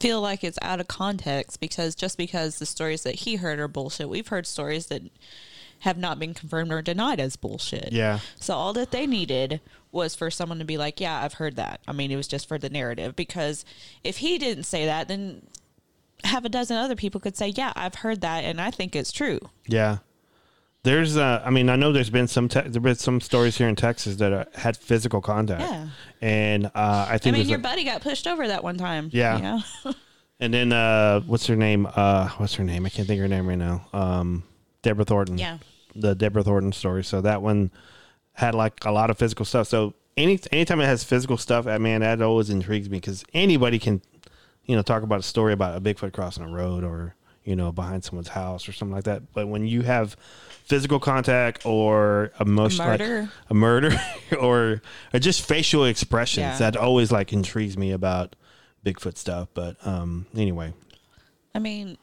[0.00, 3.68] feel like it's out of context because just because the stories that he heard are
[3.68, 5.02] bullshit, we've heard stories that
[5.82, 7.92] have not been confirmed or denied as bullshit.
[7.92, 9.60] yeah, So all that they needed
[9.92, 12.48] was for someone to be like, "Yeah, I've heard that." I mean, it was just
[12.48, 13.64] for the narrative because
[14.02, 15.42] if he didn't say that, then
[16.24, 19.12] half a dozen other people could say, "Yeah, I've heard that and I think it's
[19.12, 19.98] true." yeah.
[20.84, 23.68] There's, uh, I mean, I know there's been some te- there's been some stories here
[23.68, 25.60] in Texas that uh, had physical contact.
[25.62, 25.88] Yeah.
[26.20, 29.08] and uh, I I think mean, your a- buddy got pushed over that one time.
[29.12, 29.36] Yeah.
[29.36, 29.94] You know?
[30.40, 31.86] and then uh, what's her name?
[31.94, 32.84] Uh, what's her name?
[32.84, 33.86] I can't think of her name right now.
[33.92, 34.42] Um,
[34.82, 35.38] Deborah Thornton.
[35.38, 35.58] yeah.
[35.94, 37.04] The Deborah Thornton story.
[37.04, 37.70] So that one
[38.34, 39.68] had like a lot of physical stuff.
[39.68, 43.78] So any anytime it has physical stuff, I mean, that always intrigues me because anybody
[43.78, 44.02] can,
[44.66, 47.72] you know, talk about a story about a Bigfoot crossing a road or you know
[47.72, 49.32] behind someone's house or something like that.
[49.32, 50.16] But when you have
[50.64, 53.30] physical contact or emotional, like, murder.
[53.50, 54.00] a murder,
[54.40, 54.80] or,
[55.12, 56.70] or just facial expressions, Yeah.
[56.70, 58.36] that always like intrigues me about
[58.84, 59.48] Bigfoot stuff.
[59.54, 60.72] But um, anyway,
[61.54, 61.98] I mean,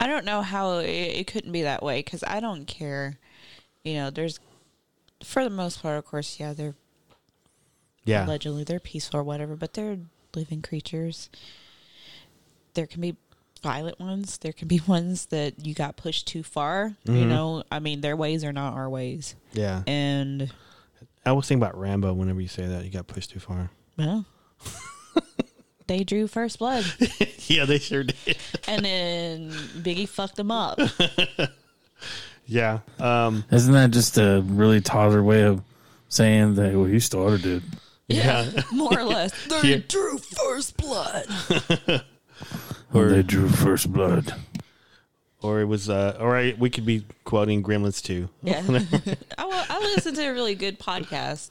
[0.00, 3.18] I don't know how it, it couldn't be that way because I don't care.
[3.84, 4.40] You know, there's,
[5.22, 6.74] for the most part, of course, yeah, they're
[8.04, 9.98] yeah, allegedly they're peaceful or whatever, but they're
[10.34, 11.30] living creatures.
[12.74, 13.16] There can be
[13.62, 14.36] violent ones.
[14.38, 16.96] There can be ones that you got pushed too far.
[17.04, 17.28] You Mhm.
[17.28, 19.82] know, I mean, their ways are not our ways, yeah.
[19.86, 20.52] and
[21.24, 22.84] I was thinking about Rambo whenever you say that.
[22.84, 23.70] You got pushed too far.
[23.96, 24.26] well,
[25.86, 26.84] they drew first blood,
[27.46, 28.36] yeah, they sure did.
[28.66, 30.78] and then Biggie fucked them up.
[32.46, 32.80] Yeah.
[32.98, 35.62] Um, Isn't that just a really toddler way of
[36.10, 36.74] saying that?
[36.74, 37.62] Well, he started it.
[38.06, 39.32] Yeah, more or less.
[39.46, 39.78] They Yeah.
[39.88, 41.24] drew first blood.
[42.92, 44.34] Or they drew first blood.
[45.40, 48.28] or it was, uh, or I, we could be quoting Gremlins too.
[48.42, 48.62] Yeah.
[49.38, 51.50] I, wa- I listened to a really good podcast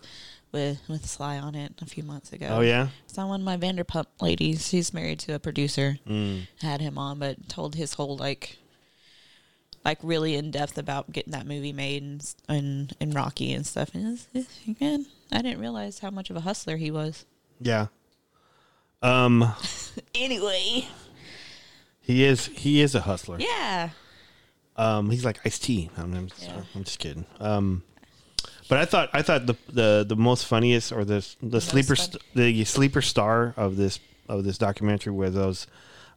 [0.53, 2.47] with with Sly on it a few months ago.
[2.51, 4.67] Oh yeah, It's on one of my Vanderpump ladies.
[4.67, 5.97] She's married to a producer.
[6.07, 6.47] Mm.
[6.61, 8.57] Had him on, but told his whole like,
[9.83, 13.93] like really in depth about getting that movie made and and, and Rocky and stuff.
[13.93, 17.25] And it's, it's, man, I didn't realize how much of a hustler he was.
[17.59, 17.87] yeah.
[19.01, 19.53] Um,
[20.15, 20.87] Anyway,
[21.99, 23.37] he is he is a hustler.
[23.39, 23.89] yeah,
[24.77, 25.89] Um, he's like Ice T.
[25.97, 26.61] I'm, I'm, Yeah.
[26.73, 27.25] I'm just kidding.
[27.39, 27.83] Um,
[28.69, 32.12] but I thought I thought the the the most funniest or the the sleeper fun-
[32.12, 33.99] st- the sleeper star of this
[34.30, 35.67] of this documentary were those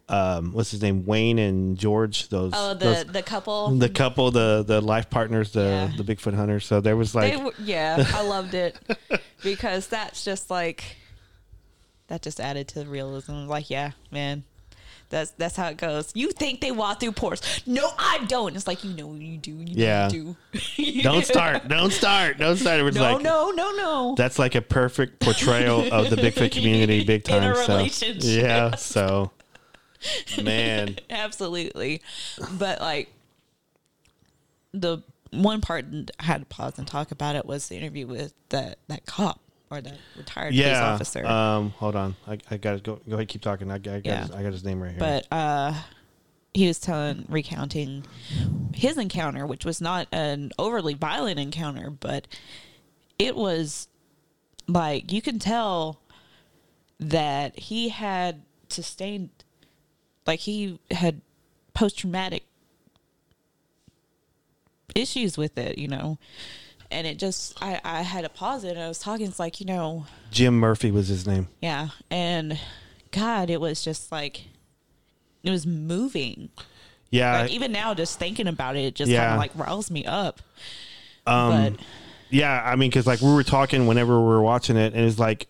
[0.08, 3.70] um what's his name Wayne and George those oh the those- the couple.
[3.76, 5.90] the couple the the life partners the Yeah.
[5.96, 8.78] the Bigfoot hunters so there was like were, yeah, I loved it
[9.42, 10.96] because that's just like
[12.08, 13.46] that just added to the realism.
[13.48, 14.44] Like, yeah, man,
[15.08, 16.10] that's that's how it goes.
[16.14, 17.40] You think they walk through pores?
[17.66, 18.54] No, I don't.
[18.56, 19.52] It's like you know you do.
[19.52, 20.08] You Yeah.
[20.08, 20.36] know you
[20.92, 21.02] do.
[21.02, 24.14] don't start don't start don't start it was No, like no, no, no.
[24.16, 28.16] that's like a perfect portrayal of the Bigfoot community big time so relationship.
[28.22, 29.30] yeah so
[30.42, 32.02] man Absolutely,
[32.58, 33.12] but like
[34.72, 35.84] the one part
[36.20, 39.40] I had to pause and talk about it was the interview with that that cop
[39.70, 40.92] or the retired police yeah.
[40.92, 41.26] officer.
[41.26, 42.16] Um, hold on.
[42.26, 43.00] I, I got to go.
[43.08, 43.28] Go ahead.
[43.28, 43.70] Keep talking.
[43.70, 44.04] I, I got.
[44.04, 44.20] Yeah.
[44.22, 45.00] His, I got his name right here.
[45.00, 45.74] but uh
[46.56, 48.02] he was telling recounting
[48.74, 52.26] his encounter which was not an overly violent encounter but
[53.18, 53.88] it was
[54.66, 56.00] like you can tell
[56.98, 59.28] that he had sustained
[60.26, 61.20] like he had
[61.74, 62.44] post-traumatic
[64.94, 66.18] issues with it you know
[66.90, 69.60] and it just i i had to pause it and i was talking it's like
[69.60, 71.48] you know Jim Murphy was his name.
[71.62, 71.88] yeah.
[72.10, 72.58] And
[73.12, 74.42] God, it was just like
[75.42, 76.50] it was moving.
[77.10, 77.42] Yeah.
[77.42, 79.20] Like even now just thinking about it, it just Yeah.
[79.22, 80.42] kind of like riles me up.
[81.26, 81.82] um, but
[82.30, 82.60] yeah.
[82.64, 85.46] I mean, because like we were talking whenever we were watching it, and it's like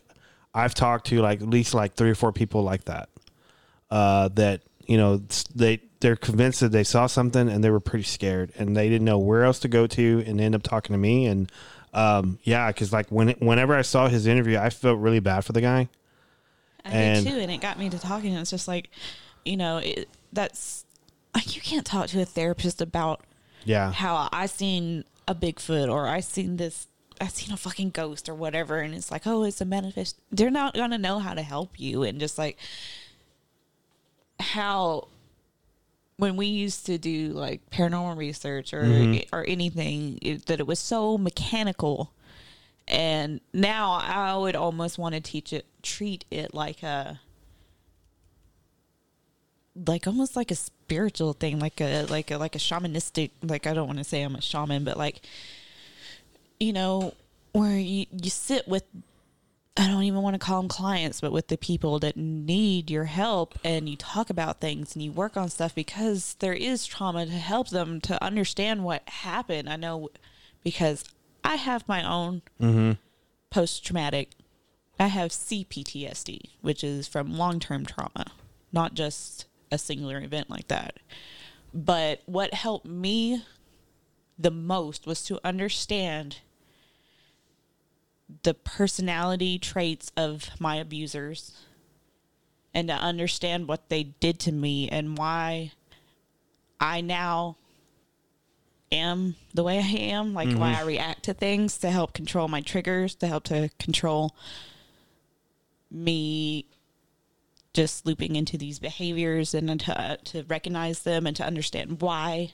[0.55, 3.09] I've talked to like at least like three or four people like that.
[3.91, 5.23] Uh, that you know
[5.55, 9.05] they they're convinced that they saw something and they were pretty scared and they didn't
[9.05, 11.51] know where else to go to and end up talking to me and
[11.95, 15.53] um yeah because like when whenever I saw his interview I felt really bad for
[15.53, 15.89] the guy
[16.85, 18.31] I and- did too, and it got me to talking.
[18.33, 18.91] And it's just like,
[19.45, 20.85] you know, it, that's
[21.35, 23.23] like you can't talk to a therapist about
[23.65, 26.87] yeah how I seen a Bigfoot or I seen this.
[27.21, 30.21] I seen a fucking ghost or whatever, and it's like, oh, it's a manifest.
[30.31, 32.57] They're not gonna know how to help you, and just like
[34.39, 35.09] how
[36.19, 39.35] when we used to do like paranormal research or mm-hmm.
[39.35, 42.13] or anything, it, that it was so mechanical,
[42.89, 47.21] and now I would almost want to teach it, treat it like a
[49.87, 53.31] like almost like a spiritual thing, like a like a like a shamanistic.
[53.43, 55.21] Like I don't want to say I'm a shaman, but like
[56.59, 57.15] you know
[57.53, 58.85] where you you sit with.
[59.77, 63.05] I don't even want to call them clients, but with the people that need your
[63.05, 67.27] help, and you talk about things and you work on stuff because there is trauma
[67.27, 69.69] to help them to understand what happened.
[69.69, 70.09] I know
[70.65, 71.05] because
[71.45, 72.93] I have my own mm-hmm.
[73.51, 74.31] post traumatic.
[74.99, 78.33] I have CPTSD, which is from long term trauma,
[78.73, 80.97] not just a singular event like that.
[81.75, 83.45] But what helped me
[84.39, 86.39] the most was to understand
[88.43, 91.53] the personality traits of my abusers
[92.75, 95.73] and to understand what they did to me and why
[96.81, 97.57] I now
[98.93, 100.83] am the way I am, like why mm-hmm.
[100.83, 104.35] I react to things to help control my triggers, to help to control
[105.91, 106.67] me
[107.73, 112.53] just looping into these behaviors and to, to recognize them and to understand why.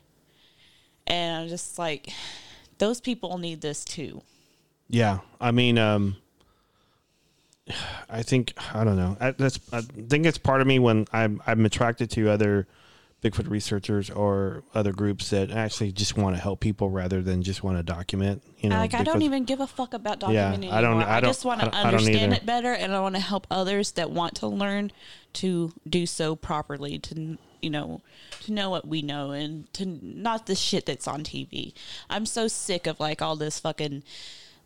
[1.06, 2.08] And I'm just like,
[2.78, 4.22] those people need this too.
[4.92, 6.16] Yeah, I mean, um,
[8.10, 9.16] I think I don't know.
[9.18, 12.66] I, that's I think it's part of me when I'm I'm attracted to other
[13.22, 17.62] Bigfoot researchers or other groups that actually just want to help people rather than just
[17.62, 18.42] want to document.
[18.58, 20.64] You know, like I don't even give a fuck about documenting.
[20.66, 21.02] Yeah, I don't-.
[21.02, 23.20] I I, don't- just want I to I understand it better, and I want to
[23.20, 24.92] help others that want to learn
[25.34, 26.98] to do so properly.
[26.98, 28.02] To you know,
[28.42, 31.72] to know what we know, and to not the shit that's on TV.
[32.10, 34.02] I'm so sick of like all this fucking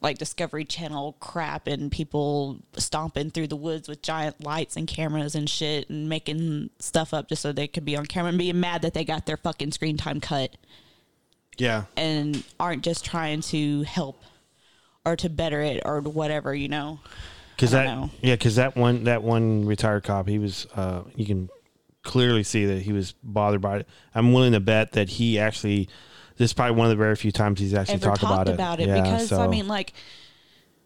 [0.00, 5.34] like Discovery Channel crap and people stomping through the woods with giant lights and cameras
[5.34, 8.60] and shit and making stuff up just so they could be on camera and being
[8.60, 10.56] mad that they got their fucking screen time cut
[11.58, 14.22] Yeah, and aren't just trying to help
[15.04, 17.00] or to better it or whatever, you know.
[17.54, 18.10] because that know.
[18.20, 21.48] yeah because that one that one retired cop he was uh you can
[22.02, 23.88] clearly see that he was bothered by it.
[24.14, 25.88] I'm willing to bet that he actually.
[26.36, 28.54] This is probably one of the very few times he's actually talked, talked about it.
[28.54, 29.92] about it, because I mean, like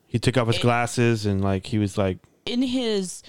[0.07, 3.23] he took off his it- glasses and like he was like, in his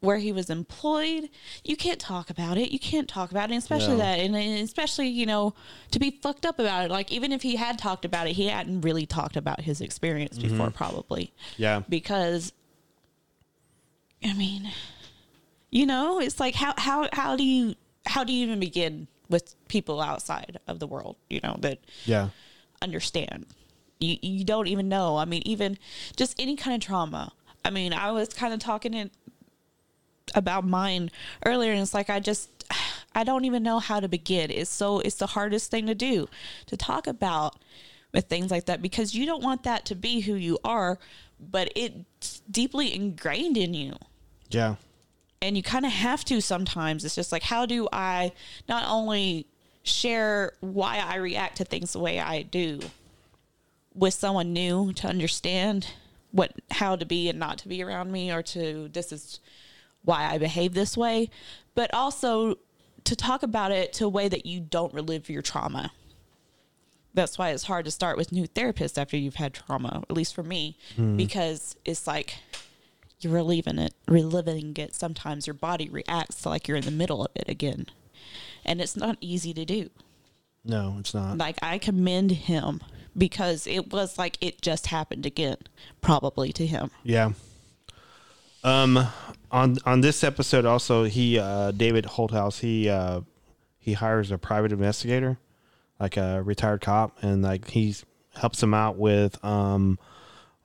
[0.00, 1.28] where he was employed,
[1.64, 2.70] you can't talk about it.
[2.70, 3.98] You can't talk about it, especially No.
[3.98, 5.54] that, and and especially you know
[5.90, 6.90] to be fucked up about it.
[6.90, 10.38] Like even if he had talked about it, he hadn't really talked about his experience
[10.38, 10.48] Mm-hmm.
[10.50, 12.52] before, probably yeah, because
[14.24, 14.70] I mean,
[15.70, 17.74] you know, it's like how how how do you
[18.06, 22.30] how do you even begin with people outside of the world, you know, that yeah,
[22.82, 23.46] understand.
[23.98, 25.16] You you don't even know.
[25.16, 25.78] I mean, even
[26.16, 27.32] just any kind of trauma.
[27.64, 29.10] I mean, I was kind of talking it
[30.34, 31.10] about mine
[31.44, 32.50] earlier, and it's like I just
[33.14, 34.50] I don't even know how to begin.
[34.50, 36.28] It's so it's the hardest thing to do
[36.66, 37.56] to talk about
[38.12, 40.98] with things like that because you don't want that to be who you are,
[41.40, 43.96] but it's deeply ingrained in you
[44.50, 44.76] yeah,
[45.46, 47.04] and you kind of have to sometimes.
[47.04, 48.32] It's just like, how do I
[48.68, 49.46] not only
[49.84, 52.80] share why I react to things the way I do
[53.94, 55.86] with someone new to understand
[56.32, 59.38] what how to be and not to be around me, or to this is
[60.02, 61.30] why I behave this way,
[61.76, 62.58] but also
[63.04, 65.92] to talk about it to a way that you don't relive your trauma.
[67.14, 70.34] That's why it's hard to start with new therapists after you've had trauma, at least
[70.34, 71.16] for me, hmm.
[71.16, 72.38] because it's like
[73.20, 74.94] you're reliving it, reliving it.
[74.94, 77.86] Sometimes your body reacts like you're in the middle of it again,
[78.64, 79.90] and it's not easy to do.
[80.64, 81.38] no, it's not.
[81.38, 82.80] Like I commend him
[83.16, 85.56] because it was like it just happened again,
[86.00, 86.90] probably to him.
[87.02, 87.32] Yeah.
[88.64, 89.06] Um,
[89.50, 93.20] on on this episode, also he uh, David Holthouse he uh,
[93.78, 95.38] he hires a private investigator,
[96.00, 97.94] like a retired cop, and like he
[98.34, 99.98] helps him out with um,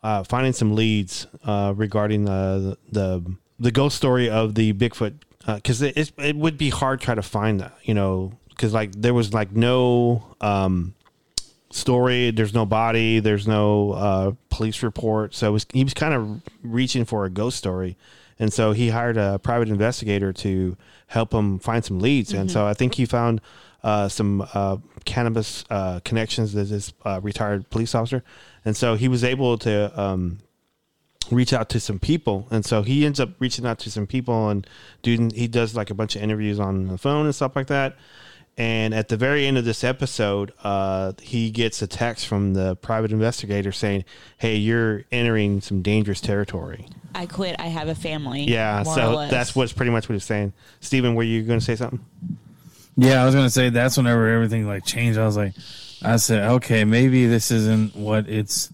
[0.04, 3.24] uh, finding some leads uh, regarding the the
[3.60, 5.14] the ghost story of the Bigfoot
[5.56, 8.92] because it it's- it would be hard try to find that you know because like
[8.94, 10.94] there was like no um
[11.72, 12.32] story.
[12.32, 13.20] There's no body.
[13.20, 15.34] There's no uh, police report.
[15.34, 17.96] So it was, he was kind of reaching for a ghost story,
[18.40, 20.76] and so he hired a private investigator to
[21.08, 22.34] help him find some leads.
[22.34, 23.40] And so I think he found
[23.84, 28.24] uh, some uh, cannabis uh, connections as this uh, retired police officer,
[28.66, 30.00] and so he was able to.
[30.00, 30.40] Um,
[31.30, 34.50] reach out to some people and so he ends up reaching out to some people
[34.50, 34.68] and
[35.02, 37.96] doing he does like a bunch of interviews on the phone and stuff like that
[38.58, 42.76] and at the very end of this episode uh, he gets a text from the
[42.78, 44.04] private investigator saying
[44.40, 47.56] hey you're entering some dangerous territory I quit.
[47.60, 48.44] I have a family.
[48.44, 51.78] yeah so that's what's pretty much what he's saying Stephen, were you going to say
[51.78, 52.04] something
[52.98, 55.18] Yeah, I was gonna say that's whenever everything like changed.
[55.18, 55.54] I was like,
[56.04, 58.70] I said, okay, maybe this isn't what it's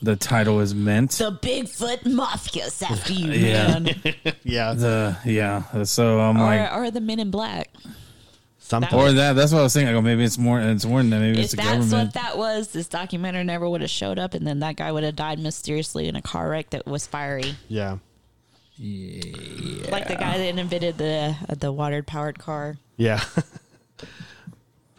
[0.00, 1.10] the title is meant.
[1.12, 3.78] the Bigfoot mafia's after you, Yeah.
[3.80, 3.94] man.
[4.44, 7.70] yeah The yeah, so I'm or, like, or the Men in Black.
[8.60, 9.32] something or that.
[9.32, 9.88] That's what I was thinking.
[9.88, 10.60] I go, maybe it's more.
[10.60, 11.18] It's more than that.
[11.20, 11.92] Maybe If it's the that's government.
[12.08, 15.02] what that was, this documentary never would have showed up, and then that guy would
[15.02, 17.98] have died mysteriously in a car wreck that was fiery, yeah
[18.76, 19.90] Yeah.
[19.90, 22.76] like the guy that invented the uh, the water powered car.
[22.96, 23.24] Yeah.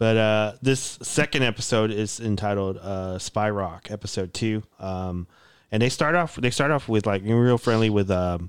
[0.00, 4.62] but uh, this second episode is entitled uh, "Spy Rock," episode two.
[4.78, 5.26] Um,
[5.70, 6.36] and they start off.
[6.36, 8.48] They start off with like real friendly with um,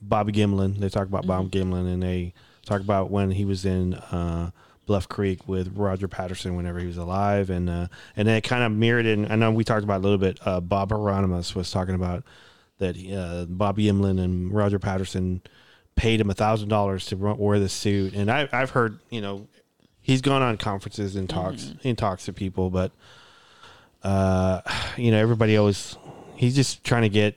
[0.00, 0.78] Bobby Gimlin.
[0.78, 4.52] They talk about Bob Gimlin, and they talk about when he was in uh,
[4.86, 8.62] Bluff Creek with Roger Patterson whenever he was alive, and uh, and then it kind
[8.62, 9.06] of mirrored.
[9.06, 10.38] In I know we talked about a little bit.
[10.46, 12.22] Uh, Bob Heironimus was talking about
[12.78, 15.42] that uh, Bobby Gimlin and Roger Patterson
[15.96, 19.48] paid him a thousand dollars to wear the suit, and I, I've heard you know
[20.10, 22.90] he's gone on conferences and talks and talks to people, but
[24.02, 24.60] uh,
[24.96, 25.96] you know everybody always
[26.36, 27.36] he's just trying to get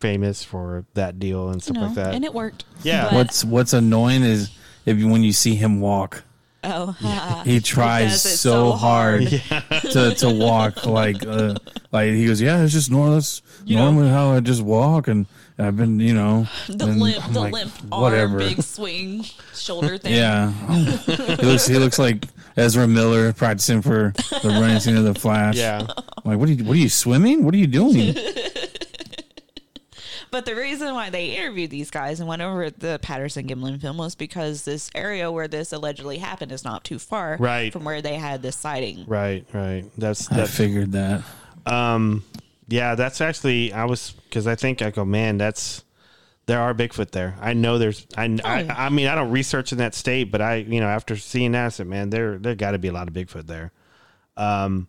[0.00, 2.14] famous for that deal and stuff You know, like that.
[2.14, 2.64] and it worked.
[2.82, 3.04] Yeah.
[3.04, 4.50] But- What's What's annoying is
[4.86, 6.24] if you, when you see him walk,
[6.62, 6.92] oh,
[7.44, 9.82] he tries does so, so hard, hard.
[9.92, 11.54] to to walk like uh,
[11.92, 13.14] like he goes, yeah, it's just normal.
[13.14, 15.26] That's You know- normally how I just walk, and
[15.58, 18.32] I've been, you know, the and limp, I'm the like, limp whatever.
[18.32, 19.24] arm, big swing,
[19.54, 20.14] shoulder thing.
[20.14, 20.50] Yeah,
[21.06, 22.24] he looks he looks like
[22.56, 25.56] Ezra Miller practicing for the running scene of the Flash.
[25.56, 27.44] yeah, I'm like what are you what are you swimming?
[27.44, 28.16] What are you doing?
[30.30, 33.98] But the reason why they interviewed these guys and went over the Patterson Gimlin film
[33.98, 37.72] was because this area where this allegedly happened is not too far Right.
[37.72, 39.04] from where they had this sighting.
[39.06, 39.84] right, right.
[39.96, 41.22] That's I figured that.
[41.66, 42.24] Um,
[42.66, 45.84] yeah, that's actually I was because I think I go, man, that's
[46.46, 47.36] there are Bigfoot there.
[47.40, 48.04] I know there's.
[48.18, 51.16] I, I, I mean, I don't research in that state, but I, you know, after
[51.16, 53.70] seeing that, I said, man, there there got to be a lot of Bigfoot there.
[54.36, 54.88] Um,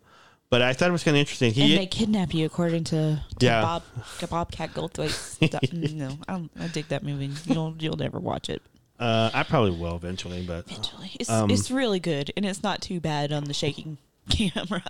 [0.49, 1.49] But I thought it was kind of interesting.
[1.49, 3.61] and He they kidnap you according to, to Yeah.
[3.61, 3.83] Bob
[4.29, 5.39] Bobcat Goldthwait's
[5.73, 7.29] no, I, don't, I dig that movie.
[7.45, 8.63] You'll you'll never watch it.
[8.99, 12.81] uh, I probably will eventually, but Eventually, it's Um, it's really good, and it's not
[12.81, 13.97] too bad on the shaking
[14.29, 14.83] camera.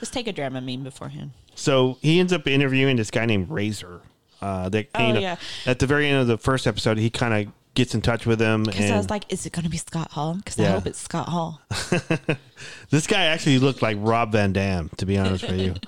[0.00, 1.30] Just take a Dramamine beforehand.
[1.54, 4.00] So he ends up interviewing this guy named Razor.
[4.40, 5.36] Uh, that, Oh, you know, yeah.
[5.66, 8.40] At the very end of the first episode, he kind of gets in touch with
[8.40, 8.64] him.
[8.64, 10.34] Because I was like, is it going to be Scott Hall?
[10.34, 11.60] Because I hope it's Scott Hall.
[12.90, 15.74] this guy actually looked like Rob Van Dam, to be honest with you.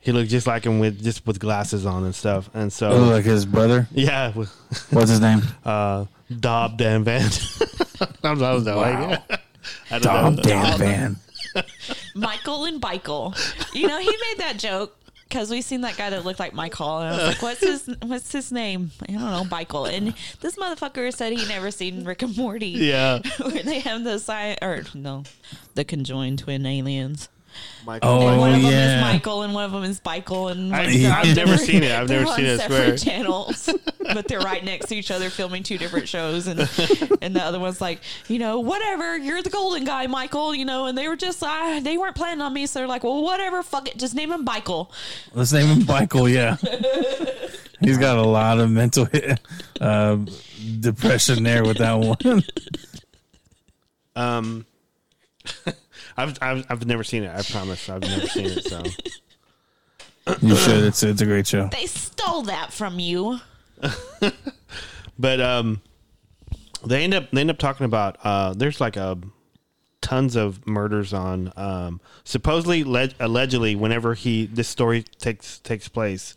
[0.00, 2.48] He looked just like him with just with glasses on and stuff.
[2.54, 3.88] And so, Oh, like his brother.
[3.90, 5.42] yeah, What's his name?
[5.64, 6.06] uh,
[6.38, 7.28] Dob Dan Van.
[8.00, 8.76] I don't know.
[8.76, 9.18] Wow.
[9.90, 10.42] I don't Dom know.
[10.42, 11.16] Dan Van.
[12.14, 13.34] Michael and Michael.
[13.72, 14.96] You know, he made that joke
[15.28, 17.96] because we seen that guy that looked like Michael, and I was like, "What's his
[18.02, 19.84] What's his name?" I don't know, Michael.
[19.84, 22.68] And this motherfucker said he never seen Rick and Morty.
[22.68, 23.20] Yeah.
[23.40, 25.24] where they have the science or no,
[25.74, 27.28] the conjoined twin aliens.
[27.84, 28.10] Michael.
[28.10, 28.96] Oh, And one of them yeah.
[28.96, 31.92] is Michael, and one of them is Michael, and I, I've never seen it.
[31.92, 33.14] I've never on seen it, I Separate swear.
[33.14, 33.70] channels,
[34.12, 36.60] but they're right next to each other, filming two different shows, and
[37.22, 40.86] and the other one's like, you know, whatever, you're the golden guy, Michael, you know,
[40.86, 43.62] and they were just, uh, they weren't planning on me, so they're like, well, whatever,
[43.62, 44.92] fuck it, just name him Michael.
[45.32, 46.28] Let's name him Michael.
[46.28, 46.56] Yeah,
[47.80, 49.08] he's got a lot of mental
[49.80, 50.18] uh,
[50.80, 52.42] depression there with that one.
[54.16, 54.66] Um,
[56.18, 57.30] I've, I've I've never seen it.
[57.34, 57.88] I promise.
[57.88, 58.64] I've never seen it.
[58.64, 58.82] So
[60.42, 60.84] you should.
[60.84, 61.68] It's it's a great show.
[61.68, 63.38] They stole that from you.
[65.18, 65.82] But um,
[66.86, 69.18] they end up they end up talking about uh, there's like a
[70.00, 76.36] tons of murders on um, supposedly le- allegedly whenever he this story takes takes place.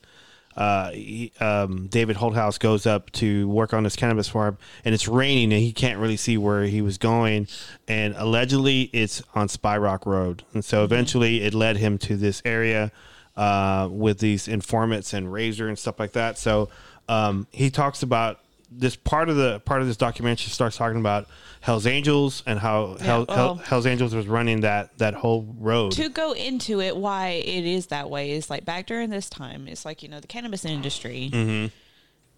[0.55, 5.07] Uh, he, um, David Holthouse goes up to work on his cannabis farm, and it's
[5.07, 7.47] raining, and he can't really see where he was going.
[7.87, 12.41] And allegedly, it's on Spy Rock Road, and so eventually, it led him to this
[12.43, 12.91] area
[13.37, 16.37] uh, with these informants and Razor and stuff like that.
[16.37, 16.69] So
[17.07, 18.40] um, he talks about
[18.74, 21.28] this part of the part of this documentary starts talking about
[21.59, 25.91] Hell's Angels and how Hell, well- Hell, Hell's Angels was running that that whole road.
[25.93, 29.67] to go into it why it is that way is like back during this time
[29.67, 31.67] it's like you know the cannabis industry Mm-hmm.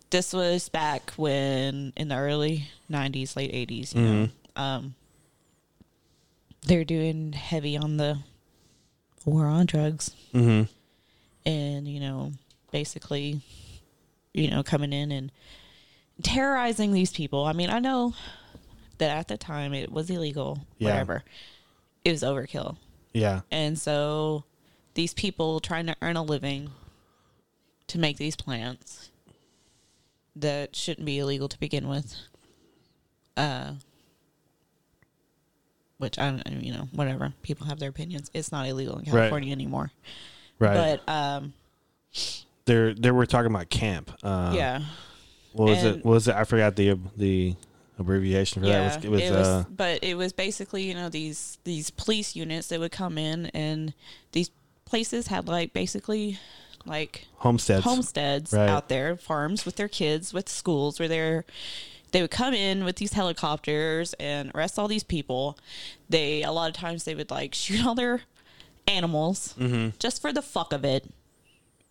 [0.09, 4.61] this was back when in the early 90s late 80s you Mm-hmm.
[4.61, 4.95] um
[6.65, 8.17] they're doing heavy on the
[9.25, 10.67] war on drugs Mhm.
[11.45, 12.31] and you know
[12.71, 13.41] basically
[14.33, 15.31] you know coming in and
[16.21, 18.13] terrorizing these people i mean i know
[18.99, 20.89] that at the time it was illegal Yeah.
[20.91, 21.23] whatever
[22.05, 22.77] it was overkill
[23.13, 24.43] Yeah, and so
[24.93, 26.69] these people trying to earn a living
[27.87, 29.09] to make these plants
[30.35, 32.15] that shouldn't be illegal to begin with.
[33.37, 33.73] Uh
[35.97, 37.33] which I don't you know, whatever.
[37.43, 38.29] People have their opinions.
[38.33, 39.91] It's not illegal in California anymore.
[40.59, 40.99] right.
[41.05, 41.53] But um
[42.65, 44.11] They're they were talking about camp.
[44.23, 44.81] Uh, yeah.
[45.53, 46.05] What was And- it?
[46.05, 46.35] What was it?
[46.35, 47.55] I forgot the the
[47.99, 49.05] abbreviation for Yeah, that.
[49.05, 52.67] It was, it was, uh, but it was basically you know these these police units
[52.67, 53.93] that would come in and
[54.31, 54.49] these
[54.85, 56.39] places had like basically
[56.85, 57.83] like homesteads.
[57.83, 58.67] homesteads Right.
[58.67, 61.45] out there, farms with their kids, with schools where they're
[62.11, 65.57] they would come in with these helicopters and arrest all these people.
[66.09, 68.21] They a lot of times they would like shoot all their
[68.87, 69.55] animals
[69.99, 71.05] just for the fuck of it.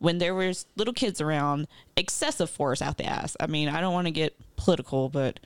[0.02, 3.36] When there was little kids around, excessive force out the ass.
[3.38, 5.38] I mean, I don't want to get political, but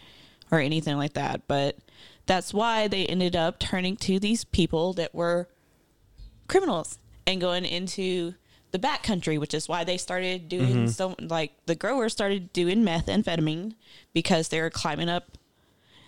[0.51, 1.77] or anything like that, but
[2.25, 5.47] that's why they ended up turning to these people that were
[6.49, 8.33] criminals and going into
[8.71, 10.87] the back country, which is why they started doing mm-hmm.
[10.87, 13.75] so like the growers started doing methamphetamine
[14.15, 15.37] because they were climbing up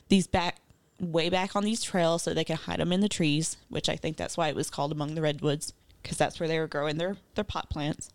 [0.09, 0.57] these back
[0.99, 3.97] way back on these trails so they could hide them in the trees, which I
[3.97, 5.75] think that's why it was called among the redwoods
[6.09, 8.09] because that's where they were growing their their pot plants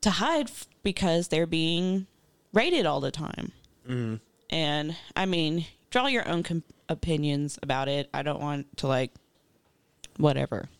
[0.00, 2.06] to hide f- because they're being
[2.54, 3.52] raided all the time.
[3.86, 4.14] Mm-hmm.
[4.48, 8.08] And I mean, draw your own com- opinions about it.
[8.14, 9.10] I don't want to like
[10.16, 10.70] whatever.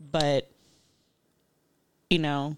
[0.00, 0.50] But
[2.08, 2.56] you know,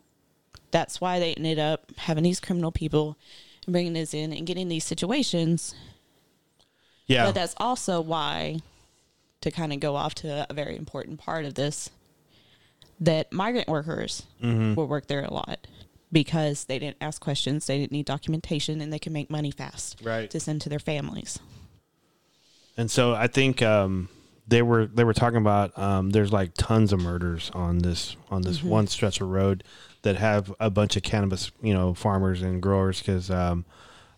[0.71, 3.19] that's why they ended up having these criminal people
[3.67, 5.75] and bringing this in and getting these situations.
[7.09, 7.27] yeah.
[7.27, 8.61] But that's also why,
[9.41, 11.91] to kind of go off to a very important part of this,
[13.03, 15.67] that migrant workers will work there a lot
[16.11, 20.01] because they didn't ask questions, they didn't need documentation, and they can make money fast
[20.03, 20.31] Right.
[20.31, 21.39] to send to their families.
[22.77, 24.09] And so I think um,
[24.49, 28.43] they were they were talking about um, there's like tons of murders on this on
[28.43, 29.63] this one stretch of road
[30.03, 33.65] that have a bunch of cannabis you know farmers and growers because um,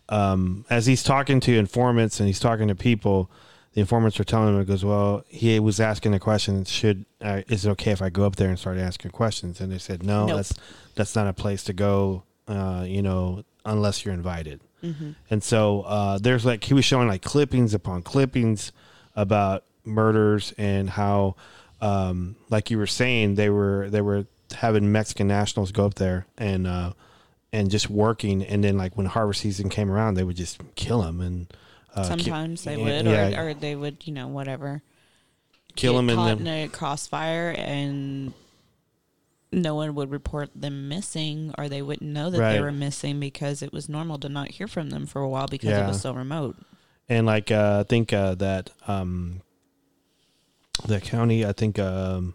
[0.09, 3.29] um, as he's talking to informants and he's talking to people,
[3.75, 7.41] the informants were telling him, it goes, well, he was asking the question, should uh,
[7.49, 9.59] is it okay if I go up there and start asking questions?
[9.59, 10.37] And they said, no, Nope.
[10.37, 10.53] that's
[10.95, 14.61] that's not a place to go, uh, you know, unless you're invited.
[14.81, 15.11] Mm-hmm.
[15.29, 18.71] And so uh, there's like he was showing like clippings upon clippings
[19.13, 21.35] about murders and how,
[21.81, 26.27] um, like you were saying, they were they were having Mexican nationals go up there
[26.37, 26.93] and uh,
[27.51, 31.01] and just working, and then like when harvest season came around, they would just kill
[31.01, 31.53] them and
[31.95, 34.81] uh, ki- Sometimes they would, yeah, or, or they would, you know, whatever.
[35.75, 38.33] kill them caught in then a crossfire, and
[39.51, 42.53] no one would report them missing, or they wouldn't know that Right.
[42.53, 45.47] they were missing because it was normal to not hear from them for a while
[45.47, 46.55] because it was so remote.
[47.07, 49.41] and like uh, I think uh, that um,
[50.87, 52.33] the county, I think um,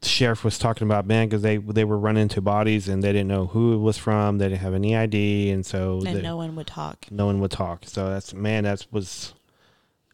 [0.00, 3.12] the sheriff was talking about man because they they were running into bodies and they
[3.12, 4.38] didn't know who it was from.
[4.38, 7.06] They didn't have any ID, and so And they- no one would talk.
[7.10, 7.84] no one would talk.
[7.86, 9.34] So that's man, that was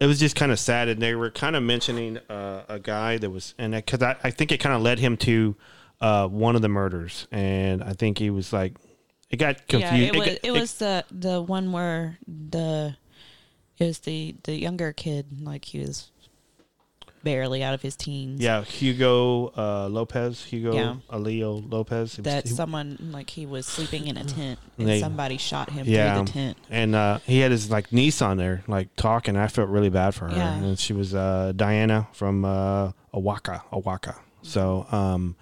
[0.01, 3.17] it was just kind of sad, and they were kind of mentioning uh, a guy
[3.17, 5.57] that was, and because I, I think it kind of led him to
[6.03, 8.75] uh, one of the murders, and I think he was like,
[9.31, 9.95] it got confused.
[9.95, 12.97] Yeah, it was got- it, was the the one where the
[13.79, 16.11] it was the the younger kid, like he was
[17.27, 18.41] barely out of his teens.
[18.41, 20.95] yeah, Hugo uh, Lopez, Hugo Yeah.
[21.11, 22.15] Aleo Lopez.
[22.15, 25.37] It was- That he- someone like he was sleeping in a tent and They- somebody
[25.37, 26.15] shot him Yeah.
[26.17, 26.57] through the tent.
[26.71, 29.37] and uh, he had his like niece on there, like talking.
[29.37, 30.55] I felt really bad for her, Yeah.
[30.55, 34.15] and she was uh, Diana from uh, Oaxaca, Oaxaca.
[34.43, 35.35] So, um,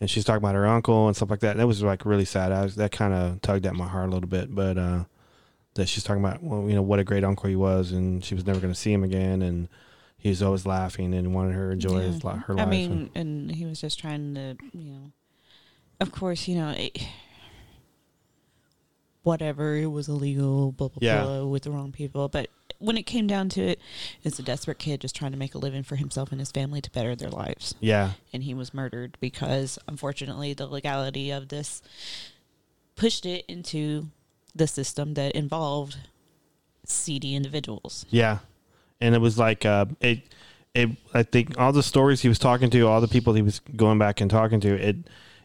[0.00, 1.56] and she's talking about her uncle and stuff like that.
[1.56, 2.50] That was like really sad.
[2.52, 5.04] I was, that kind of tugged at my heart a little bit, but uh,
[5.74, 8.34] that she's talking about, well, you know, what a great uncle he was, and she
[8.34, 9.68] was never going to see him again, and
[10.18, 12.32] he was always laughing and wanted her to enjoy his Yeah.
[12.34, 12.68] li- her I life.
[12.68, 15.12] mean, and he was just trying to, you know,
[16.00, 16.98] of course, you know, it,
[19.22, 21.22] whatever, it was illegal, blah, blah, Yeah.
[21.24, 22.28] blah, with the wrong people.
[22.28, 22.48] But
[22.78, 23.80] when it came down to it,
[24.22, 26.80] it's a desperate kid just trying to make a living for himself and his family
[26.80, 27.74] to better their lives.
[27.80, 31.82] yeah, And he was murdered because, unfortunately, the legality of this
[32.96, 34.10] pushed it into
[34.54, 35.98] the system that involved
[36.84, 38.06] seedy individuals.
[38.10, 38.38] Yeah,
[39.00, 40.22] and it was like uh, it.
[40.74, 40.90] It.
[41.14, 43.98] I think all the stories he was talking to, all the people he was going
[43.98, 44.96] back and talking to, it.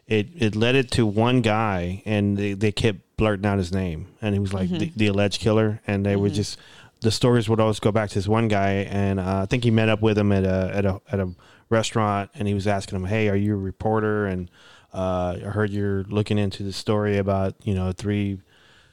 [0.06, 4.08] It it led it to one guy, and they, they kept blurting out his name,
[4.20, 6.58] and he was like the, the alleged killer, and they would just
[7.04, 9.70] the stories would always go back to this one guy, and uh, I think he
[9.70, 11.30] met up with him at a at a at a
[11.68, 14.50] restaurant, and he was asking him, "Hey, are you a reporter?" And
[14.92, 18.40] uh, I heard you're looking into the story about you know three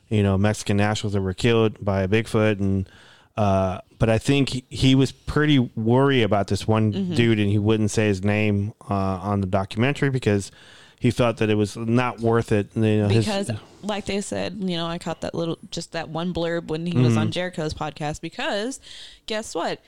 [0.09, 2.87] you know Mexican nationals that were killed by a Bigfoot and
[3.41, 7.13] uh, but I think he, was pretty worried about this one Mm-hmm.
[7.15, 10.51] dude and he wouldn't say his name uh, on the documentary because
[10.99, 12.67] he felt that it was not worth it.
[12.75, 13.51] You know, his- because
[13.83, 16.95] like they said you know i caught that little just that one blurb when he
[16.95, 17.17] was Mm-hmm.
[17.17, 18.79] on jericho's podcast because
[19.25, 19.79] guess what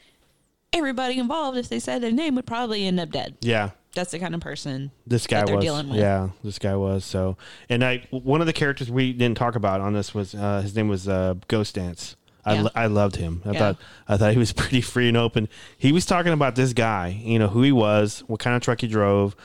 [0.72, 4.18] everybody involved if they said their name would probably end up dead yeah, that's the
[4.18, 6.00] kind of person this guy was dealing with.
[6.00, 7.38] yeah this guy was so
[7.70, 10.76] and I one of the characters we didn't talk about on this was uh, his
[10.76, 12.16] name was uh, Ghost Dance.
[12.46, 12.68] I, Yeah.
[12.76, 13.42] I loved him.
[13.46, 13.60] I Yeah.
[13.60, 13.78] thought
[14.08, 15.48] I thought he was pretty free and open.
[15.78, 18.82] He was talking about this guy, you know, who he was, what kind of truck
[18.82, 19.36] he drove,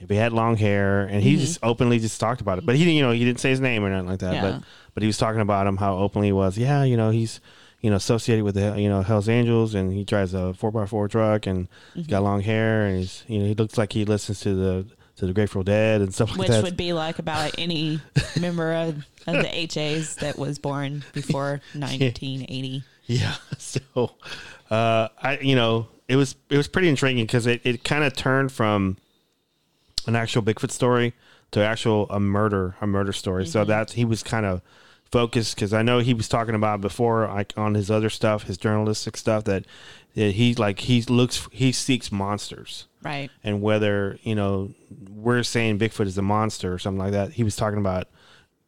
[0.00, 1.70] if he had long hair, and he just mm-hmm.
[1.70, 2.66] openly just talked about it.
[2.66, 4.34] But he, didn't, you know, he didn't say his name or nothing like that.
[4.34, 4.42] Yeah.
[4.42, 4.62] But
[4.94, 6.56] but he was talking about him, how openly he was.
[6.56, 7.40] Yeah, you know, he's
[7.80, 10.90] you know associated with the you know Hell's Angels, and he drives a four x
[10.90, 12.24] four truck, and he's got mm-hmm.
[12.24, 14.86] long hair, and he's you know he looks like he listens to the
[15.16, 16.62] to the Grateful Dead and stuff like which that.
[16.62, 18.00] Which would be like about any
[18.40, 22.82] member of, of the HAs that was born before 1980.
[23.08, 23.36] Yeah.
[23.58, 24.10] So,
[24.68, 28.14] uh, I you know it was it was pretty intriguing because it, it kind of
[28.16, 28.96] turned from
[30.06, 31.14] an actual Bigfoot story
[31.52, 33.46] to actual a murder a murder story.
[33.46, 34.60] So that he was kind of
[35.10, 38.58] focused because I know he was talking about before like on his other stuff, his
[38.58, 39.64] journalistic stuff that,
[40.16, 43.30] that he like he looks he seeks monsters Right.
[43.44, 44.72] and whether you know
[45.10, 47.32] we're saying Bigfoot is a monster or something like that.
[47.32, 48.08] He was talking about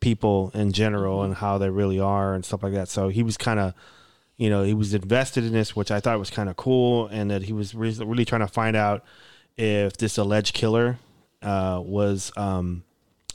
[0.01, 2.89] people in general and how they really are and stuff like that.
[2.89, 3.75] So he was kind of,
[4.37, 7.31] you know, he was invested in this, which I thought was kind of cool, and
[7.33, 9.05] that he was re- really trying to find out
[9.57, 10.99] if this alleged killer
[11.43, 12.85] uh, was um,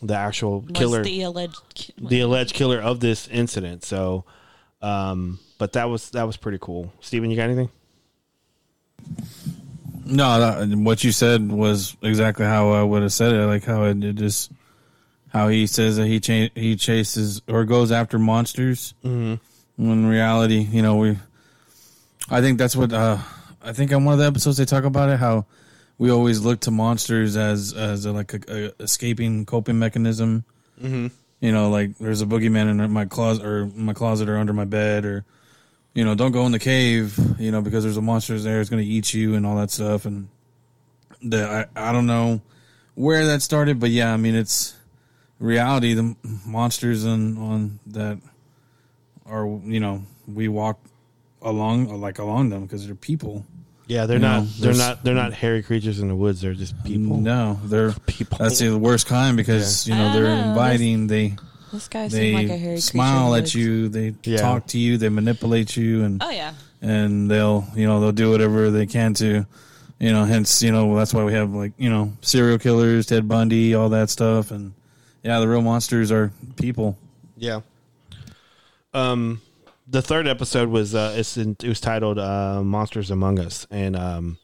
[0.01, 3.84] the actual Was killer, the alleged the alleged killer of this incident.
[3.84, 4.24] So,
[4.82, 6.93] um, but that was that was pretty cool.
[7.01, 7.70] Steven, you got anything?
[10.05, 13.45] No, that, what you said was exactly how I would have said it.
[13.45, 14.51] Like how it, it just
[15.31, 18.93] how he says that he cha- he chases or goes after monsters.
[19.03, 19.35] Mm-hmm.
[19.83, 21.17] When in reality, you know, we.
[22.29, 23.17] I think that's what uh,
[23.61, 25.19] I think on one of the episodes they talk about it.
[25.19, 25.45] How
[25.97, 30.43] we always look to monsters as as a, like a, a escaping coping mechanism.
[30.81, 31.07] Mm-hmm.
[31.39, 34.65] You know, like there's a boogeyman in my closet or my closet or under my
[34.65, 35.25] bed or
[35.93, 38.69] you know, don't go in the cave, you know, because there's a monster there, it's
[38.69, 40.05] going to eat you and all that stuff.
[40.05, 40.27] And
[41.21, 42.41] the I, I don't know
[42.95, 44.75] where that started, but yeah, I mean, it's
[45.39, 45.93] reality.
[45.93, 46.15] The
[46.45, 48.17] monsters on on that
[49.25, 50.79] are you know we walk
[51.41, 53.45] along uh, like along them because they're people.
[53.85, 54.39] Yeah, they're You not.
[54.43, 55.03] know, they're not.
[55.03, 56.39] They're not hairy creatures in the woods.
[56.41, 57.17] They're just people.
[57.17, 58.37] No, they're People.
[58.39, 61.07] That's the worst kind because you know they're know, inviting.
[61.07, 61.35] They
[61.74, 63.89] This guy they seemed like a hairy smile creature at you.
[63.89, 64.38] They Yeah.
[64.38, 64.97] talk to you.
[64.97, 66.53] They manipulate you, and Oh yeah.
[66.82, 69.45] and they'll you know they'll do whatever they can to
[69.99, 73.28] you know hence you know that's why we have like you know serial killers ted
[73.28, 74.74] bundy all that stuff and
[75.24, 76.95] yeah the real monsters are people
[77.38, 77.61] Yeah.
[78.93, 79.41] Um,
[79.88, 83.95] the third episode was uh, it's in, it was titled uh, "Monsters Among Us," and
[83.95, 84.38] um,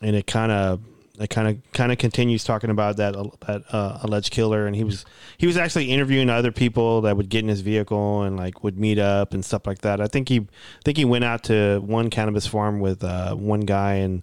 [0.00, 0.80] and it kind of
[1.20, 3.14] it kind of kind of continues talking about that
[3.46, 5.04] that uh, alleged killer, and he was
[5.36, 8.78] he was actually interviewing other people that would get in his vehicle and like would
[8.78, 10.00] meet up and stuff like that.
[10.00, 13.60] I think he I think he went out to one cannabis farm with uh, one
[13.60, 14.22] guy, and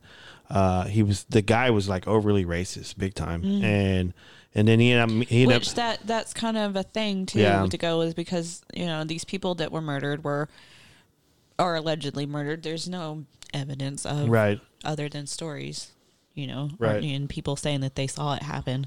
[0.49, 4.13] uh, he was the guy was like overly racist, big time, and
[4.53, 7.25] and then he ended up he ended Which up that that's kind of a thing
[7.25, 7.65] too Yeah.
[7.65, 10.47] to go is because you know these people that were murdered were
[11.59, 12.63] are allegedly murdered.
[12.63, 14.59] There's no evidence of right.
[14.83, 15.91] other than stories,
[16.35, 17.03] you know, Right.
[17.03, 18.85] and people saying that they saw it happen.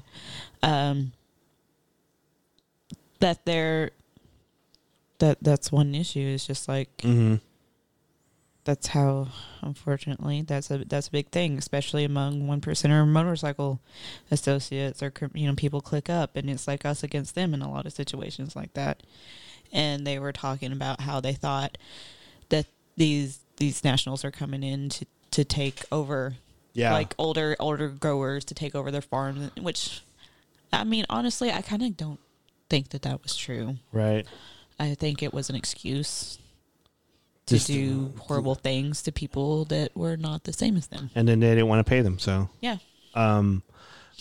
[0.63, 1.11] Um,
[3.19, 3.91] that they're
[5.19, 6.19] that that's one issue.
[6.21, 7.35] Is just like Mm-hmm.
[8.63, 9.27] that's how
[9.61, 13.79] unfortunately that's a that's a big thing especially among one percenter motorcycle
[14.31, 17.69] associates or you know people click up and it's like us against them in a
[17.71, 19.01] lot of situations like that
[19.73, 21.77] and they were talking about how they thought
[22.49, 26.35] that these these nationals are coming in to to take over
[26.73, 26.93] Yeah.
[26.93, 30.01] like older older growers to take over their farms which
[30.71, 32.19] i mean honestly i kind of don't
[32.69, 34.25] think that that was true Right.
[34.79, 36.37] I think it was an excuse
[37.47, 41.09] to Just- do horrible things to people that were not the same as them.
[41.15, 42.17] And then they didn't want to pay them.
[42.19, 42.77] So, Yeah.
[43.15, 43.63] um,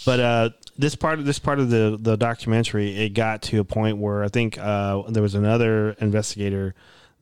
[0.05, 3.64] but uh, this part of this part of the the documentary, it got to a
[3.64, 6.74] point where I think uh, there was another investigator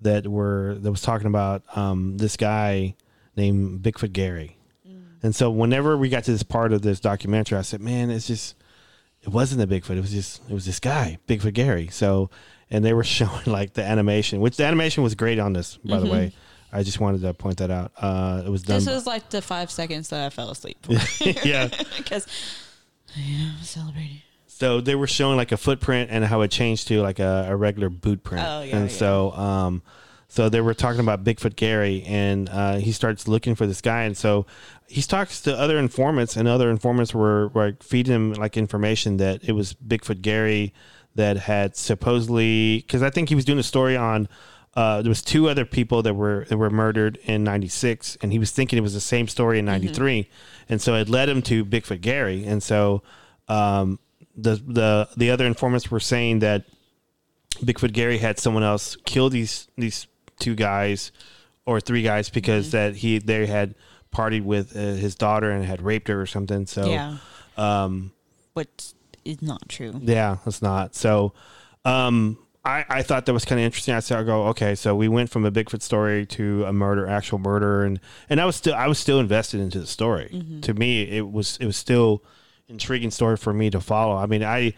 [0.03, 2.95] that were that was talking about um, this guy
[3.37, 4.56] named Bigfoot Gary.
[5.27, 8.29] And so whenever we got to this part of this documentary, I said, "Man, it's
[8.29, 8.55] just
[9.23, 9.97] it wasn't a Bigfoot.
[9.97, 12.31] It was just it was this guy, Bigfoot Gary." So,
[12.71, 15.99] and they were showing like the animation, which the animation was great on this, by
[15.99, 16.33] the way.
[16.73, 17.91] I just wanted to point that out.
[17.97, 18.77] Uh, it was done.
[18.77, 20.79] This by- was like the five seconds that I fell asleep.
[21.43, 21.71] yeah.
[21.97, 22.29] Because,
[23.17, 24.23] yeah, I'm celebrating.
[24.47, 27.57] So they were showing like a footprint and how it changed to like a, a
[27.57, 28.45] regular boot print.
[28.47, 28.97] Oh, yeah, And yeah.
[28.97, 29.83] so, um,
[30.29, 34.03] so they were talking about Bigfoot Gary, and uh, he starts looking for this guy,
[34.03, 34.45] and so
[34.89, 39.45] he talks to other informants, and other informants were like feeding him like information that
[39.45, 40.73] it was Bigfoot Gary
[41.15, 44.29] that had supposedly because I think he was doing a story on.
[44.75, 48.39] Uh, there was two other people that were that were murdered in '96, and he
[48.39, 50.29] was thinking it was the same story in '93,
[50.69, 53.03] and so it led him to Bigfoot Gary, and so
[53.49, 53.99] um,
[54.37, 56.65] the the the other informants were saying that
[57.61, 60.07] Bigfoot Gary had someone else kill these these
[60.39, 61.11] two guys
[61.65, 63.75] or three guys because that he they had
[64.17, 66.67] partied with uh, his daughter and had raped her or something.
[66.67, 67.17] So yeah.
[67.57, 68.13] um,
[68.55, 68.95] Which
[69.25, 69.93] is not true.
[70.03, 70.95] yeah, it's not.
[70.95, 71.33] So,
[71.85, 73.95] um, I, I thought that was kind of interesting.
[73.95, 77.07] I said, I go, okay, so we went from a Bigfoot story to a murder,
[77.07, 80.29] actual murder, and and I was still I was still invested into the story.
[80.63, 82.25] To me, it was it was still
[82.69, 84.17] intriguing story for me to follow.
[84.17, 84.75] I mean, I.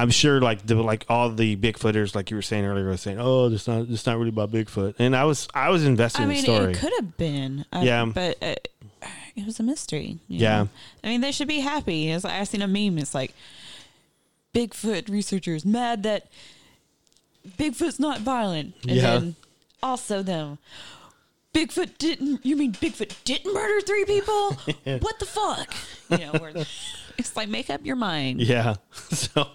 [0.00, 3.18] I'm sure, like the like all the Bigfooters, like you were saying earlier, were saying,
[3.20, 6.24] "Oh, it's not, it's not really about Bigfoot," and I was, I was invested I
[6.24, 6.72] in the story.
[6.72, 7.64] it could have been.
[7.72, 8.04] uh, Yeah.
[8.06, 8.54] But uh,
[9.36, 10.18] it was a mystery.
[10.28, 10.62] Yeah.
[10.64, 10.68] know?
[11.04, 12.12] I mean, they should be happy.
[12.16, 12.98] Like, I seen a meme.
[12.98, 13.32] It's like,
[14.54, 16.26] Bigfoot researchers mad that
[17.58, 18.74] Bigfoot's not violent.
[18.82, 19.18] And Yeah.
[19.18, 19.36] then
[19.82, 20.58] also though.
[21.54, 22.44] Bigfoot didn't.
[22.46, 24.56] You mean Bigfoot didn't murder three people?
[25.00, 25.74] What the fuck?
[26.10, 26.64] You know,
[27.18, 28.40] it's like make up your mind.
[28.40, 28.76] Yeah.
[29.10, 29.48] So,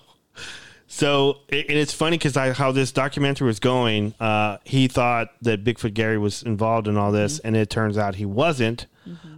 [0.88, 4.14] so it- and it's funny because I how this documentary was going.
[4.20, 7.48] Uh, he thought that Bigfoot Gary was involved in all this, Mm-hmm.
[7.48, 8.88] and it turns out he wasn't.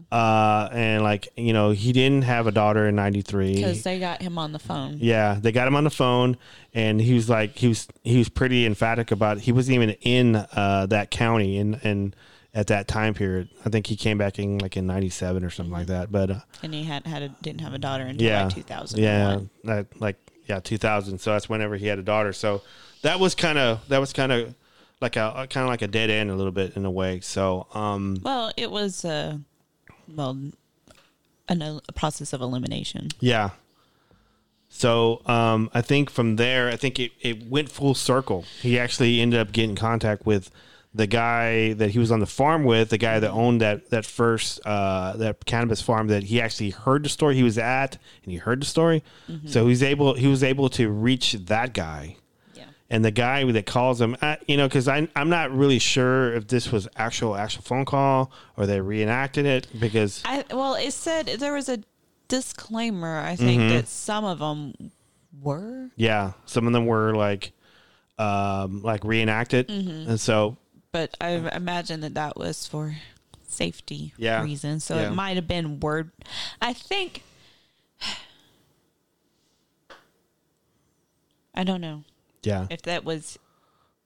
[0.10, 3.56] Uh, and like you know, he didn't have a daughter in '93.
[3.56, 4.98] Because they got him on the phone.
[5.02, 6.38] Yeah, they got him on the phone,
[6.74, 9.39] and he was like, he was he was pretty emphatic about.
[9.39, 12.16] He wasn't even in uh, that county, and and
[12.54, 15.74] at that time period, I think he came back in like in '97 or something
[15.74, 16.10] like that.
[16.10, 19.00] But uh, And he had had a, didn't have a daughter until yeah, like 2000.
[19.02, 20.16] Yeah, that like
[20.48, 21.20] yeah, 2000.
[21.20, 22.34] So that's whenever he had a daughter.
[22.34, 22.62] So
[23.02, 24.56] that was kind of that was kind of
[25.02, 27.20] like a kind of like a dead end a little bit in a way.
[27.20, 29.38] So um Well, it was uh,
[30.16, 30.38] well,
[31.50, 33.10] an, a process of elimination.
[33.20, 33.52] yeah.
[34.70, 38.45] So um I think from there, I think it, it went full circle.
[38.62, 40.50] He actually ended up getting contact with
[40.98, 44.06] the guy that he was on the farm with, the guy that owned that that
[44.06, 48.32] first uh, that cannabis farm, that he actually heard the story he was at, and
[48.32, 49.04] he heard the story,
[49.45, 52.18] so he's able he was able to reach that guy
[52.56, 52.66] Yeah.
[52.89, 56.34] and the guy that calls him, uh, you know, because I'm I'm not really sure
[56.34, 60.91] if this was actual actual phone call or they reenacted it because I well, it
[60.93, 61.80] said there was a
[62.28, 63.20] disclaimer.
[63.20, 63.70] I think Mm-hmm.
[63.76, 64.91] that some of them
[65.41, 67.52] were, yeah, some of them were like
[68.20, 70.58] um like reenacted, and so
[70.91, 72.95] but I imagine that that was for
[73.47, 74.41] safety Yeah.
[74.43, 74.83] reasons.
[74.83, 75.07] So Yeah.
[75.07, 76.11] it might have been word.
[76.61, 77.23] I think.
[81.53, 82.03] I don't know
[82.43, 83.39] yeah, if that was,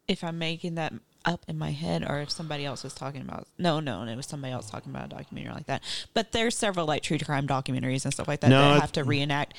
[0.08, 0.94] if I'm making that
[1.26, 3.46] up in my head or if somebody else was talking about.
[3.58, 5.84] No, no, and it was somebody else talking about a documentary like that.
[6.14, 8.92] But there's several like true crime documentaries and stuff like that No, that it- have
[8.94, 9.54] to reenact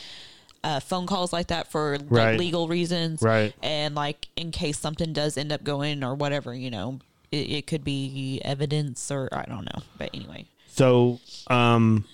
[0.65, 2.39] uh, phone calls like that for like, Right.
[2.39, 3.53] legal reasons, Right.
[3.63, 7.01] And like in case something does end up going or whatever, you know,
[7.33, 9.83] it, it could be evidence or I don't know.
[9.99, 11.19] But anyway, So,
[11.49, 12.05] um,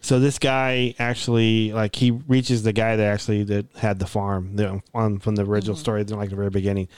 [0.00, 4.54] so this guy actually, like, he reaches the guy that actually that had the farm
[4.56, 6.88] the, on from the original story, like the very beginning,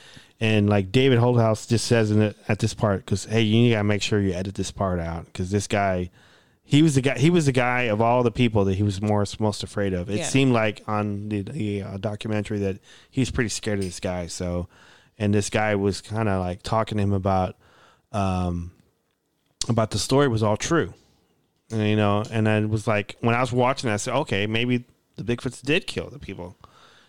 [0.41, 3.85] and like David Holthouse just says in it at this part, because hey, you gotta
[3.85, 6.11] make sure you edit this part out, because this guy,
[6.65, 9.01] he was the guy, he was the guy of all the people that he was
[9.01, 10.11] more most afraid of.
[10.11, 10.25] It Yeah.
[10.27, 12.79] seemed like on the, the uh, documentary that
[13.11, 14.27] he's pretty scared of this guy.
[14.27, 14.69] So,
[15.19, 17.57] and this guy was kind of like talking to him about,
[18.13, 18.73] um,
[19.69, 20.95] about the story was all true.
[21.71, 24.85] And, you know, and I was like, when I was watching, I said, okay, maybe
[25.17, 26.57] the Bigfoots did kill the people.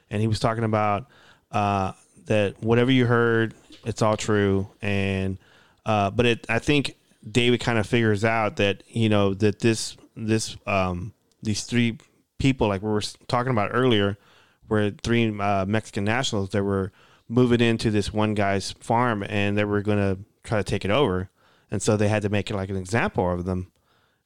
[0.10, 1.08] And he was talking about
[1.52, 1.94] uh,
[2.26, 3.54] that whatever you heard,
[3.86, 4.70] it's all true.
[4.82, 5.38] And
[5.86, 6.96] uh, but it, I think
[7.30, 11.98] David kind of figures out that you know that this this um, these three
[12.38, 14.18] people, like we were talking about earlier,
[14.68, 16.92] were three uh, Mexican nationals that were
[17.30, 20.92] moving into this one guy's farm, and they were going to try to take it
[20.92, 21.30] over.
[21.72, 23.72] And so they had to make it like an example of them.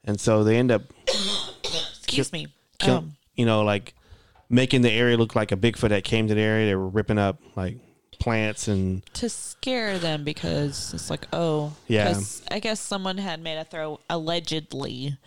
[0.05, 2.47] And so they end up excuse me.
[2.79, 3.93] kill, Um, you know, like
[4.49, 6.67] making the area look like a Bigfoot that came to the area.
[6.67, 7.77] They were ripping up like
[8.19, 12.17] plants and to scare them because it's like, oh, Yeah.
[12.51, 15.17] I guess someone had made a throw allegedly.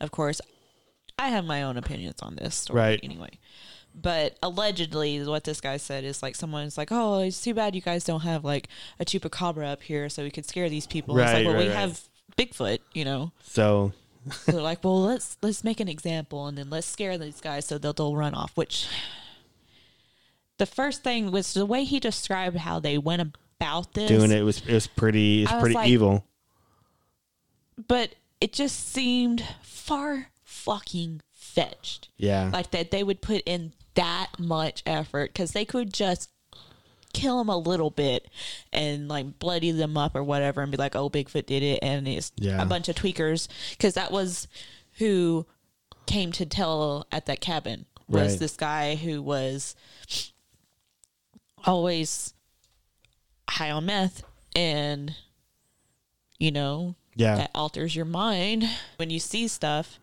[0.00, 0.40] Of course,
[1.18, 3.00] I have my own opinions on this story Right.
[3.02, 3.38] anyway.
[3.94, 7.82] But allegedly, what this guy said is like someone's like, "Oh, it's too bad you
[7.82, 8.68] guys don't have like
[8.98, 11.68] a chupacabra up here, so we could scare these people." it's like, well, right, we
[11.68, 11.76] right.
[11.76, 12.00] have
[12.36, 13.32] Bigfoot, you know.
[13.42, 13.92] so
[14.30, 17.66] So they're like, "Well, let's let's make an example, and then let's scare these guys
[17.66, 18.88] so they'll they'll run off." Which
[20.58, 24.08] the first thing was the way he described how they went about this.
[24.08, 26.24] doing it was it was pretty it's pretty like- evil.
[27.88, 32.08] but it just seemed far fucking fetched.
[32.16, 32.50] Yeah.
[32.52, 36.30] Like that they would put in that much effort because they could just
[37.12, 38.28] kill them a little bit
[38.72, 41.78] and like bloody them up or whatever and be like, oh, Bigfoot did it.
[41.82, 42.62] And it's Yeah.
[42.62, 44.48] a bunch of tweakers because that was
[44.94, 45.44] who
[46.06, 48.38] came to tell at that cabin was Right.
[48.40, 49.74] this guy who was
[51.64, 52.34] always
[53.48, 54.22] high on meth
[54.56, 55.14] and
[56.38, 57.36] you know Yeah.
[57.36, 59.98] that alters your mind when you see stuff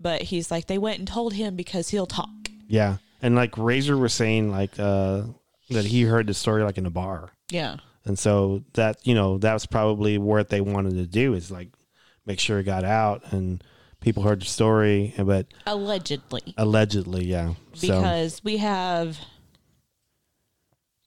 [0.00, 2.30] but he's like they went and told him because he'll talk
[2.68, 2.96] Yeah.
[3.24, 5.22] And like Razor was saying like uh
[5.70, 7.32] that he heard the story like in a bar.
[7.50, 11.50] yeah And so that you know, that was probably what they wanted to do is
[11.50, 11.70] like
[12.26, 13.64] make sure it got out and
[14.00, 17.54] people heard the story but allegedly allegedly, yeah.
[17.72, 19.18] So because we have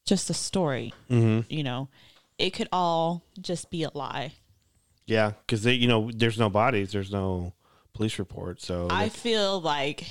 [0.05, 1.45] just a story Mhm.
[1.49, 1.89] you know
[2.39, 4.33] it could all just be a lie
[5.05, 7.53] yeah, cuz they you know, there's no bodies, there's no
[7.93, 8.59] police report.
[8.61, 10.03] So i feel like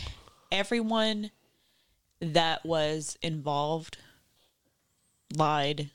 [0.51, 1.31] everyone
[2.21, 3.99] that was involved
[5.37, 5.91] lied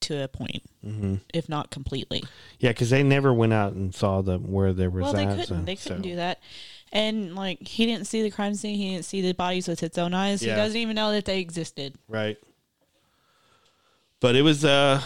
[0.00, 1.14] to a point Mm-hmm.
[1.32, 2.24] if not completely
[2.58, 5.02] Yeah, because they never went out and saw the where there was.
[5.04, 5.46] Well, they couldn't.
[5.46, 6.40] so- they couldn't so- do that.
[6.92, 8.76] And like, he didn't see the crime scene.
[8.76, 10.42] He didn't see the bodies with his own eyes.
[10.42, 10.54] Yeah.
[10.54, 11.94] He doesn't even know that they existed.
[12.08, 12.36] Right.
[14.20, 15.00] But it was uh,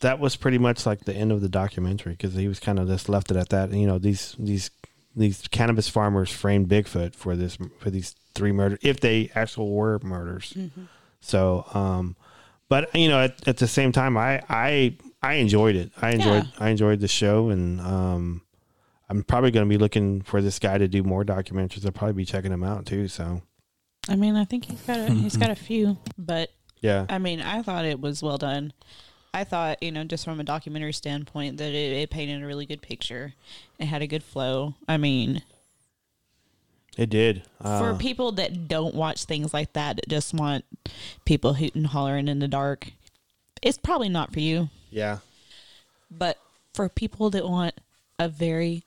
[0.00, 2.86] that was pretty much like the end of the documentary because he was kind of
[2.88, 3.70] just left it at that.
[3.70, 4.70] And, you know, these these
[5.16, 9.98] these cannabis farmers framed Bigfoot for this for these three murders if they actually were
[10.02, 10.56] murders.
[11.20, 12.16] So, um,
[12.68, 15.92] but you know, at, at the same time, I I I enjoyed it.
[16.00, 18.42] I enjoyed I enjoyed the show, and um,
[19.08, 21.84] I'm probably going to be looking for this guy to do more documentaries.
[21.84, 23.08] I'll probably be checking him out too.
[23.08, 23.42] So,
[24.08, 26.50] I mean, I think he's got a, he's got a few, but
[26.80, 28.72] yeah, I mean, I thought it was well done.
[29.34, 32.66] I thought, you know, just from a documentary standpoint, that it, it painted a really
[32.66, 33.34] good picture.
[33.80, 34.74] It had a good flow.
[34.86, 35.42] I mean,
[36.96, 37.42] it did.
[37.60, 40.64] Uh, for people that don't watch things like that, that just want
[41.24, 42.92] people hooting, hollering in the dark,
[43.60, 44.70] it's probably not for you.
[44.90, 45.18] yeah,
[46.10, 46.38] But
[46.72, 47.74] for people that want
[48.20, 48.84] a very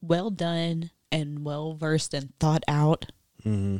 [0.00, 3.06] well done and well versed and thought out,
[3.44, 3.78] mm-hmm.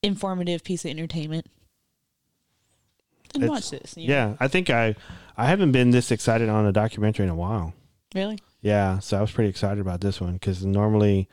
[0.00, 1.46] informative piece of entertainment,
[3.34, 3.96] It's- watch this.
[3.96, 4.14] you know?
[4.14, 4.94] Yeah, I think I
[5.36, 7.74] I haven't been this excited on a documentary in a while.
[8.14, 8.38] Really?
[8.60, 11.28] Yeah, so I was pretty excited about this one because normally,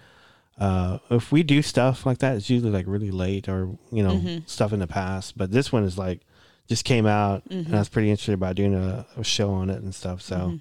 [0.60, 4.12] uh, if we do stuff like that, it's usually like really late or you know
[4.18, 4.38] Mm-hmm.
[4.46, 5.38] stuff in the past.
[5.38, 6.22] But this one is like
[6.68, 9.82] just came out, and I was pretty interested about doing a, a show on it
[9.82, 10.22] and stuff.
[10.22, 10.60] So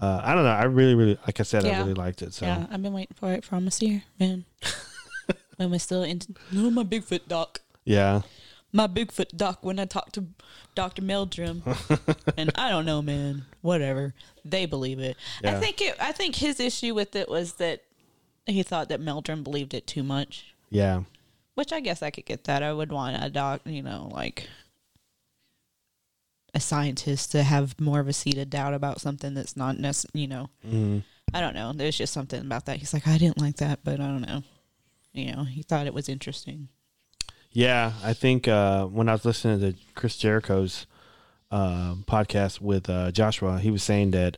[0.00, 0.50] uh, I don't know.
[0.50, 1.80] I really, really, like I said, I Mm-hmm.
[1.80, 2.34] Really liked it.
[2.34, 4.44] So Yeah, I've been waiting for it for almost a year, man.
[5.58, 7.60] Am I still into no my Bigfoot doc?
[7.84, 8.22] yeah,
[8.72, 10.24] My Bigfoot doc when I talked to
[10.74, 11.00] Dr.
[11.02, 11.62] Meldrum.
[12.36, 13.46] and I don't know, man.
[13.62, 14.12] Whatever.
[14.44, 15.16] They believe it.
[15.44, 17.82] I think it I think his issue with it was that
[18.46, 20.54] he thought that Meldrum believed it too much.
[20.70, 21.02] yeah,
[21.54, 22.62] Which I guess I could get that.
[22.62, 24.48] I would want a doc, you know, like
[26.54, 30.22] a scientist to have more of a seat of doubt about something that's not necessarily,
[30.22, 30.50] you know.
[30.66, 31.02] Mhm.
[31.34, 31.72] I don't know.
[31.72, 32.78] There's just something about that.
[32.78, 34.42] He's like, I didn't like that, but I don't know.
[35.12, 36.68] You know, he thought it was interesting.
[37.56, 37.92] Yeah.
[38.04, 40.86] I think uh, when I was listening to Chris Jericho's
[41.50, 44.36] uh, podcast with uh, Joshua, he was saying that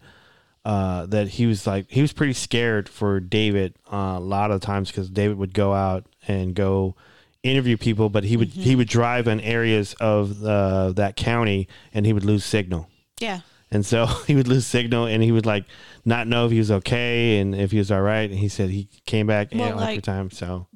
[0.65, 4.61] uh, that he was like he was pretty scared for David uh, a lot of
[4.61, 6.95] times because David would go out and go
[7.43, 12.07] interview people, but he would he would drive in areas of the, that county and
[12.07, 12.89] he would lose signal.
[13.19, 13.41] Yeah.
[13.71, 15.65] And so he would lose signal and he would like
[16.05, 18.31] not know if he was okay and if he was all right.
[18.31, 20.31] And he said he came back Well, you know, after like- time.
[20.31, 20.67] So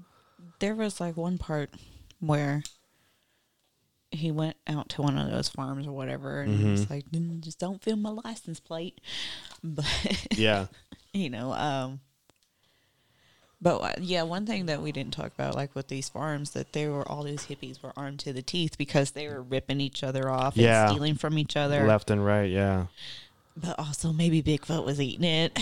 [0.58, 1.70] There was like one part
[2.22, 2.62] where
[4.10, 6.74] he went out to one of those farms or whatever, and Mm-hmm.
[6.74, 9.00] it's like, "Mm, just don't film my license plate.
[9.64, 9.86] But
[10.36, 10.66] yeah,
[11.12, 12.00] you know, um,
[13.60, 16.72] but uh, yeah, one thing that we didn't talk about, like with these farms, that
[16.72, 20.02] they were all these hippies were armed to the teeth because they were ripping each
[20.02, 20.82] other off Yeah.
[20.82, 21.86] and stealing from each other.
[21.86, 22.50] left and right.
[22.50, 22.86] Yeah.
[23.56, 25.58] But also maybe Bigfoot was eating it.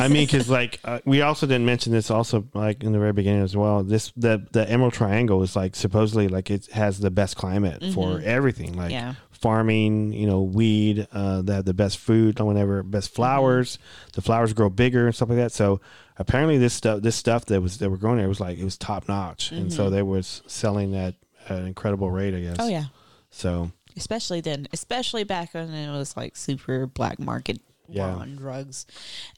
[0.00, 3.12] I mean, because like uh, we also didn't mention this also like in the very
[3.12, 3.84] beginning as well.
[3.84, 8.20] This the the Emerald Triangle is like supposedly like it has the best climate for
[8.24, 9.14] everything, like Yeah.
[9.30, 11.06] farming, you know, weed.
[11.12, 13.78] Uh, they have the best food, whatever, best flowers.
[14.14, 15.52] The flowers grow bigger and stuff like that.
[15.52, 15.80] So
[16.18, 18.76] apparently, this stuff, this stuff that was that were growing there was like it was
[18.76, 21.14] top notch, and so they was selling that
[21.48, 22.56] at an incredible rate, I guess.
[22.58, 22.86] oh yeah,
[23.30, 28.14] So especially then, especially back when it was like super black market Yeah.
[28.14, 28.86] on drugs,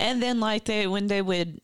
[0.00, 1.60] and then like they when they would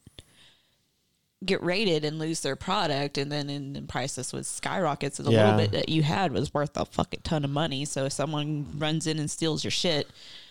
[1.45, 5.15] get raided and lose their product, and then in the prices would skyrocket.
[5.15, 5.45] So the Yeah.
[5.45, 7.85] little bit that you had was worth a fucking ton of money.
[7.85, 10.09] So if someone runs in and steals your shit,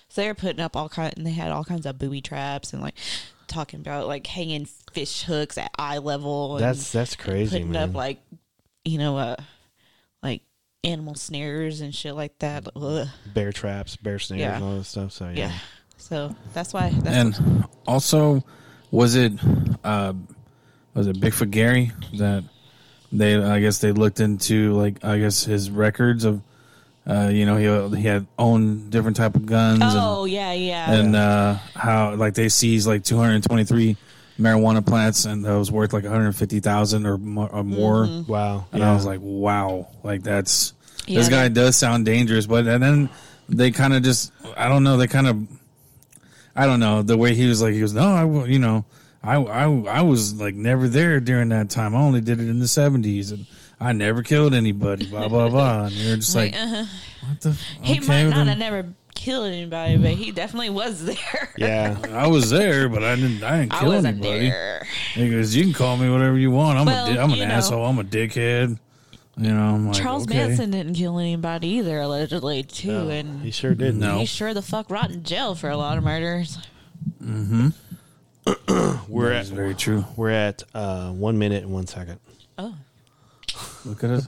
[0.10, 2.82] so they're putting up all kind, and they had all kinds of booby traps and
[2.82, 2.94] like
[3.48, 6.58] talking about like hanging fish hooks at eye level.
[6.58, 7.90] And, that's that's crazy, putting man.
[7.90, 8.20] up like
[8.86, 9.36] you know uh
[10.84, 13.08] animal snares and shit like that Ugh.
[13.34, 14.56] bear traps, bear snares, Yeah.
[14.56, 15.12] and all this stuff.
[15.14, 15.48] So yeah.
[15.48, 15.52] yeah
[15.98, 18.44] so that's why that's And also,
[18.92, 19.34] was it
[19.84, 20.14] uh,
[20.94, 22.44] was it Bigfoot Gary that
[23.12, 23.36] they?
[23.36, 26.42] I guess they looked into like I guess his records of,
[27.08, 31.08] uh, you know, he he had owned different type of guns oh yeah yeah and
[31.08, 33.96] and uh, how like they seized like 223
[34.40, 38.08] marijuana plants and that was worth like 150,000 or, mo- or more.
[38.28, 38.66] Wow.
[38.72, 38.92] And yeah.
[38.92, 40.74] I was like, wow, like that's
[41.06, 43.10] Yeah, this guy does sound dangerous, but and then
[43.50, 45.48] they kind of just I don't know, they kind of
[46.56, 48.86] I don't know the way he was like he was no, I you know
[49.24, 51.96] I I I was like never there during that time.
[51.96, 53.46] I only did it in the seventies and.
[53.80, 55.86] I never killed anybody, blah blah blah.
[55.86, 56.86] And you're just like, Like, uh-huh.
[57.28, 57.52] what the?
[57.82, 58.48] he okay, might not then.
[58.48, 61.98] have never killed anybody but he definitely was there yeah.
[62.12, 63.44] I was there, but I didn't.
[63.44, 64.50] I didn't i kill wasn't anybody.
[64.50, 66.80] there He goes, "You can call me whatever you want.
[66.80, 67.54] I'm Well, a, di- I'm an you know.
[67.54, 67.86] asshole.
[67.86, 68.78] I'm a dickhead."
[69.36, 70.38] You know, I'm like, charles okay.
[70.48, 73.96] manson didn't kill anybody either allegedly too and He sure did.
[73.96, 74.20] No.
[74.20, 76.60] he sure the fuck rot in jail for a lot of murders
[77.20, 77.70] Hmm.
[79.08, 80.06] We're That's at very true.
[80.16, 82.20] we're at uh, one minute and one second.
[82.58, 82.76] oh
[83.86, 84.28] Look at us.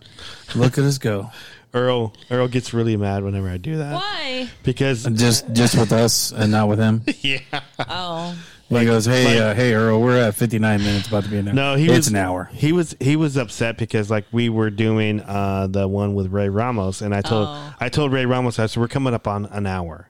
[0.56, 1.30] Look at us go.
[1.76, 6.32] Earl Earl gets really mad whenever I do that why because Just just with us
[6.32, 7.04] and not with him.
[7.22, 7.40] yeah.
[7.88, 8.36] oh
[8.70, 11.48] he goes, "Hey, like- uh, hey, Earl, we're at 59 minutes, about to be an
[11.50, 11.54] hour.
[11.54, 12.50] No, he it's was an hour.
[12.52, 16.50] He was he was upset because like we were doing uh, the one with Ray
[16.50, 17.74] Ramos, and I told Oh.
[17.80, 20.10] I told Ray Ramos I said we're coming up on an hour.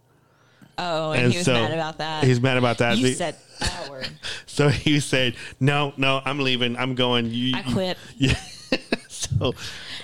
[0.77, 2.97] oh and, And he was so mad about that He's mad about that.
[2.97, 4.03] you Be- said hour
[4.45, 6.77] so he said, "No, no, I'm leaving.
[6.77, 8.35] I'm going." You, i quit Yeah.
[9.09, 9.53] so Earl,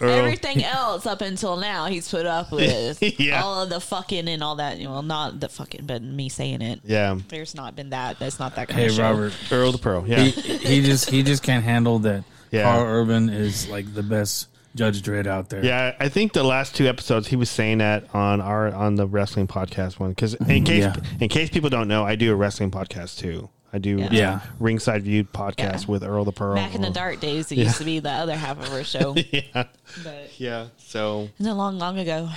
[0.10, 3.42] Everything else up until now, he's put up with Yeah.
[3.44, 4.80] all of the fucking and all that.
[4.80, 6.82] Well, not the fucking, but me saying it.
[6.84, 8.20] yeah, There's not been that.
[8.20, 9.04] That's not that kind Hey, of show.
[9.04, 9.34] Robert.
[9.52, 10.04] Earl the Pro.
[10.06, 12.24] Yeah, He, he just he just can't handle that.
[12.52, 12.64] Yeah.
[12.64, 15.64] Karl Urban is like the best Judge Dredd out there.
[15.66, 19.06] Yeah, I think the last two episodes he was saying that on our on the
[19.08, 20.96] wrestling podcast one because in mm, case Yeah.
[21.20, 23.50] in case people don't know, I do a wrestling podcast too.
[23.74, 24.10] I do Yeah.
[24.12, 24.40] Yeah.
[24.60, 25.92] ringside viewed podcast Yeah.
[25.92, 26.56] with Earl the Pearl.
[26.56, 29.16] Back in the dark days, it used to be the other half of our show.
[29.32, 29.64] yeah,
[30.04, 30.68] But yeah.
[30.78, 32.30] So it's a long, long ago.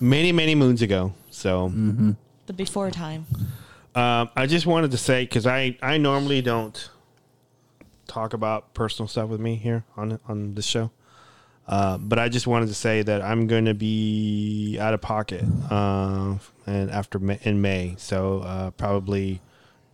[0.00, 1.12] many many moons ago.
[1.30, 1.68] So
[2.46, 3.26] The before time.
[3.94, 6.90] um, I just wanted to say because I I normally don't
[8.06, 10.90] talk about personal stuff with me here on on this show.
[11.66, 15.44] Uh, but I just wanted to say that I'm going to be out of pocket,
[15.70, 19.42] uh, and after May, in May, so uh, probably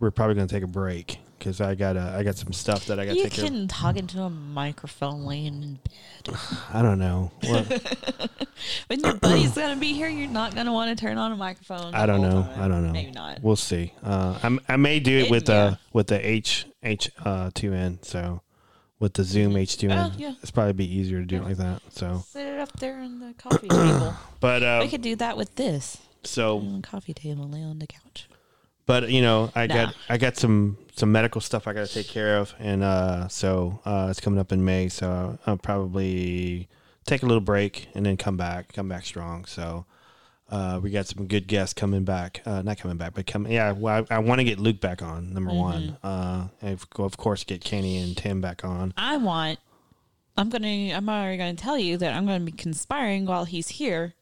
[0.05, 2.99] we're probably going to take a break because I got I got some stuff that
[2.99, 6.35] I got to You take can talk into a microphone laying in bed.
[6.73, 7.31] I don't know.
[8.87, 11.93] When your buddy's gonna be here, you're not gonna want to turn on a microphone.
[11.93, 12.43] I don't know.
[12.43, 12.61] time.
[12.61, 12.93] I don't know.
[12.93, 13.43] Maybe not.
[13.43, 13.93] We'll see.
[14.01, 15.55] Uh, I'm, I may do it It- with yeah.
[15.55, 17.99] uh with the H H uh two N.
[18.01, 18.41] So
[18.99, 20.33] with the Zoom H two N, Oh, yeah.
[20.41, 21.81] it's probably be easier to do it like that.
[21.89, 24.15] So, Sit it up there on the coffee table.
[24.39, 25.97] but uh, we could do that with this.
[26.23, 28.27] so coffee table, lay on the couch.
[28.85, 29.73] But you know i Nah.
[29.85, 33.27] got i got some some medical stuff i got to take care of and uh
[33.27, 36.67] so uh it's coming up in may so i'll probably
[37.05, 39.85] take a little break and then come back come back strong so
[40.51, 43.71] uh we got some good guests coming back uh not coming back but coming yeah
[43.71, 47.17] well, i, I want to get luke back on number one uh and of, of
[47.17, 49.59] course get kenny and tim back on I want.
[50.37, 50.67] I'm gonna.
[50.93, 54.15] I'm already gonna tell you that I'm gonna be conspiring while he's here.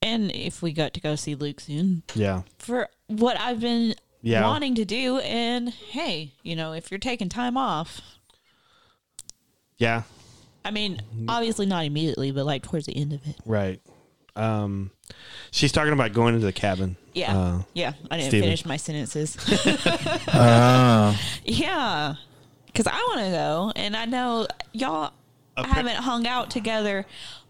[0.00, 4.42] And if we got to go see Luke soon, yeah for what I've been Yeah.
[4.46, 8.00] wanting to do, and hey, you know, if you're taking time off,
[9.78, 10.02] yeah
[10.64, 13.36] I mean, obviously not immediately, but like towards the end of it.
[13.44, 13.80] right
[14.36, 14.90] um
[15.52, 17.92] she's talking about going into the cabin Yeah, Uh, yeah.
[18.10, 18.46] I didn't Steven.
[18.46, 19.36] finish my sentences.
[20.28, 21.20] Ah.
[21.44, 22.14] yeah,
[22.66, 25.12] because I want to go, and I know y'all
[25.56, 27.06] Appar- haven't hung out together,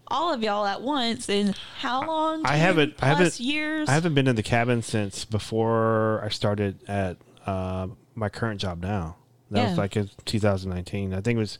[0.07, 1.29] all of y'all at once.
[1.29, 2.45] In how long?
[2.45, 2.95] I haven't.
[3.01, 3.39] I haven't.
[3.39, 3.89] years.
[3.89, 8.81] I haven't been in the cabin since before I started at uh, my current job.
[8.81, 9.15] Now
[9.51, 11.13] that was like in 2019.
[11.13, 11.57] I think it was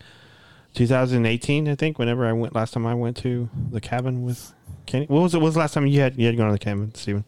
[0.73, 1.67] 2018.
[1.67, 4.53] I think whenever I went last time I went to the cabin with
[4.85, 5.05] Kenny.
[5.07, 5.37] What was it?
[5.37, 7.23] What was the last time you had you had gone to the cabin, Steven?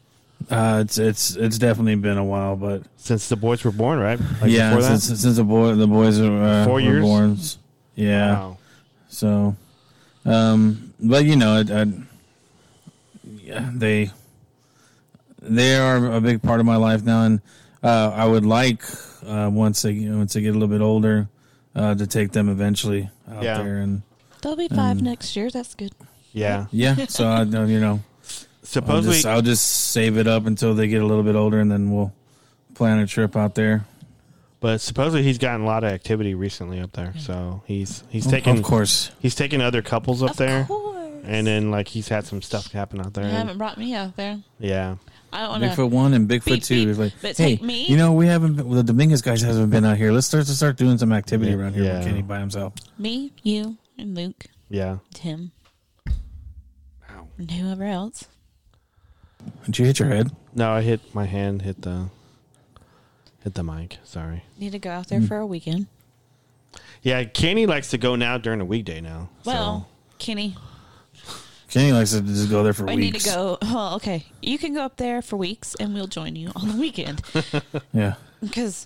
[0.51, 4.19] Uh, it's it's it's definitely been a while, but Since the boys were born, right?
[4.41, 4.99] Like yeah, before that?
[4.99, 7.01] since, since the boy the boys are uh, Four were years?
[7.01, 7.37] born.
[7.95, 8.57] Yeah, Wow.
[9.09, 9.55] so,
[10.27, 11.85] um, but you know, it, I,
[13.43, 14.11] yeah, they
[15.41, 17.41] they are a big part of my life now, and
[17.83, 18.83] uh, I would like
[19.25, 21.27] uh, once they once they get a little bit older
[21.75, 23.61] uh, to take them eventually out Yeah.
[23.63, 24.01] there, and
[24.41, 25.49] They'll be five Um, next year.
[25.49, 25.93] That's good.
[26.31, 26.67] Yeah.
[26.71, 28.01] yeah, so I know you know.
[28.85, 31.71] I'll just, I'll just save it up until they get a little bit older, and
[31.71, 32.13] then we'll
[32.75, 33.85] plan a trip out there.
[34.59, 37.13] But supposedly he's gotten a lot of activity recently up there.
[37.17, 39.11] So he's he's taking of course.
[39.19, 41.23] he's taking other couples up of there, course.
[41.25, 43.25] and then like he's had some stuff happen out there.
[43.25, 44.39] you haven't brought me out there.
[44.59, 44.95] yeah.
[45.33, 45.69] I don't want to.
[45.69, 46.75] Bigfoot one and Bigfoot Beep, two.
[46.75, 46.87] beep.
[46.89, 47.85] It's like, But hey, take me?
[47.87, 48.53] you know, we haven't.
[48.55, 50.13] Been, the Dominguez guys hasn't been out here.
[50.13, 51.97] Let's start to start doing some activity Yeah, around here yeah.
[51.97, 52.73] with Kenny by himself.
[52.97, 54.99] Me, you, and Luke, Yeah.
[55.13, 55.51] Tim,
[57.09, 57.27] Ow.
[57.37, 58.25] and whoever else.
[59.65, 60.31] Did you hit your head?
[60.55, 62.09] No, I hit my hand hit the
[63.47, 63.97] hit the mic.
[64.03, 64.43] Sorry.
[64.59, 65.27] Need to go out there Mm.
[65.27, 65.87] for a weekend.
[67.01, 69.29] Yeah, Kenny likes to go now during a weekday now.
[69.43, 69.87] so- Well,
[70.19, 70.55] Kenny,
[71.69, 73.13] Kenny likes to just go there for I weeks.
[73.13, 73.57] need to go.
[73.61, 76.77] Well, okay, you can go up there for weeks, and we'll join you on the
[76.77, 77.21] weekend
[77.93, 78.85] Yeah, because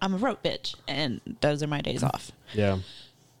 [0.00, 2.32] I'm a rope bitch, and those are my days off.
[2.54, 2.78] yeah.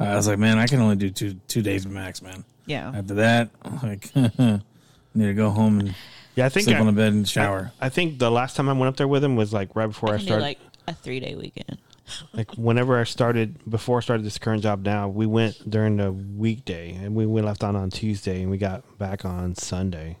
[0.00, 2.44] I was like, man, I can only do two two days max, man.
[2.66, 4.14] Yeah, After that, I'm like,
[5.14, 5.94] need to go home and
[6.34, 7.72] Yeah, I think sleep I, on the bed and shower.
[7.80, 10.10] I think the last time I went up there with him was like right before
[10.10, 11.78] I, I started like a three day weekend.
[12.32, 16.12] like whenever I started before I started this current job now, we went during the
[16.12, 20.16] weekday and we, we left on on Tuesday and we got back on Sunday.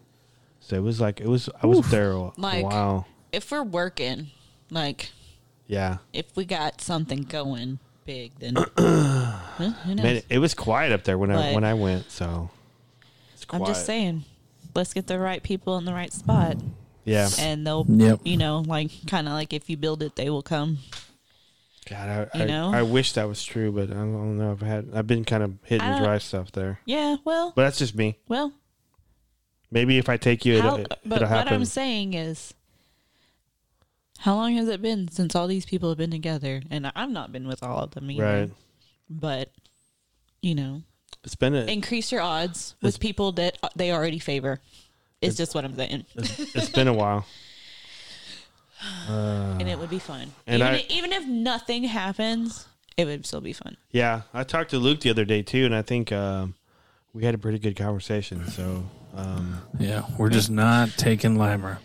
[0.60, 3.06] So it was like it was I was up there a, Like- a while.
[3.32, 4.30] If we're working,
[4.70, 5.10] like
[5.66, 5.98] Yeah.
[6.12, 10.04] if we got something going big, then huh, who knows?
[10.04, 12.50] Man, it, it was quiet up there when I when I went, so
[13.32, 14.24] it's I'm just saying,
[14.74, 16.56] let's get the right people in the right spot,
[17.04, 17.28] Yeah.
[17.38, 18.20] and they'll, Yep.
[18.24, 20.78] you know, like kind of like if you build it, they will come.
[21.88, 22.72] God, I, You I, know?
[22.72, 24.52] I wish that was true, but I don't know.
[24.52, 27.78] I've had I've been kind of hitting I dry stuff there, Yeah, well, but that's
[27.78, 28.18] just me.
[28.28, 28.52] well.
[29.70, 31.54] Maybe if I take you, How, it'll, but it'll what happen.
[31.54, 32.52] I'm saying is,
[34.18, 36.62] how long has it been since all these people have been together?
[36.70, 38.22] And I've not been with all of them either.
[38.22, 38.50] right.
[39.10, 39.50] But
[40.42, 40.82] you know,
[41.24, 44.60] It's been a, increase your odds with people that they already favor.
[45.20, 47.26] It's just what I'm saying, it's, it's been a while.
[49.08, 50.32] and it would be fun.
[50.46, 52.66] And even, I- even if nothing happens,
[52.96, 53.76] it would still be fun.
[53.92, 56.54] Yeah, I talked to Luke the other day too, and I think um,
[57.12, 58.48] we had a pretty good conversation.
[58.48, 58.84] So
[59.16, 61.78] um, Yeah, we're just not taking Limer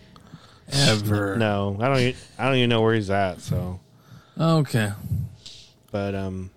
[0.71, 1.35] ever.
[1.39, 1.99] no, I don't.
[1.99, 3.41] e- I don't even know where he's at.
[3.41, 3.79] So,
[4.39, 4.91] Okay.
[5.91, 6.49] but um,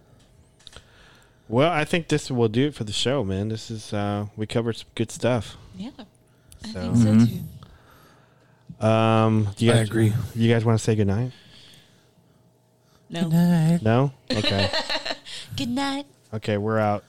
[1.51, 3.49] well, I think this will do it for the show, man.
[3.49, 5.57] This is uh, we covered some good stuff.
[5.77, 5.91] Yeah,
[6.65, 7.29] I So- think so Mhm.
[8.81, 8.87] too.
[8.87, 10.13] Um, do you I guys, agree.
[10.35, 11.33] You guys want to say goodnight?
[13.11, 13.29] No,
[13.83, 14.13] No.
[14.31, 14.71] Okay.
[15.57, 16.07] good night.
[16.33, 17.05] okay, we're out.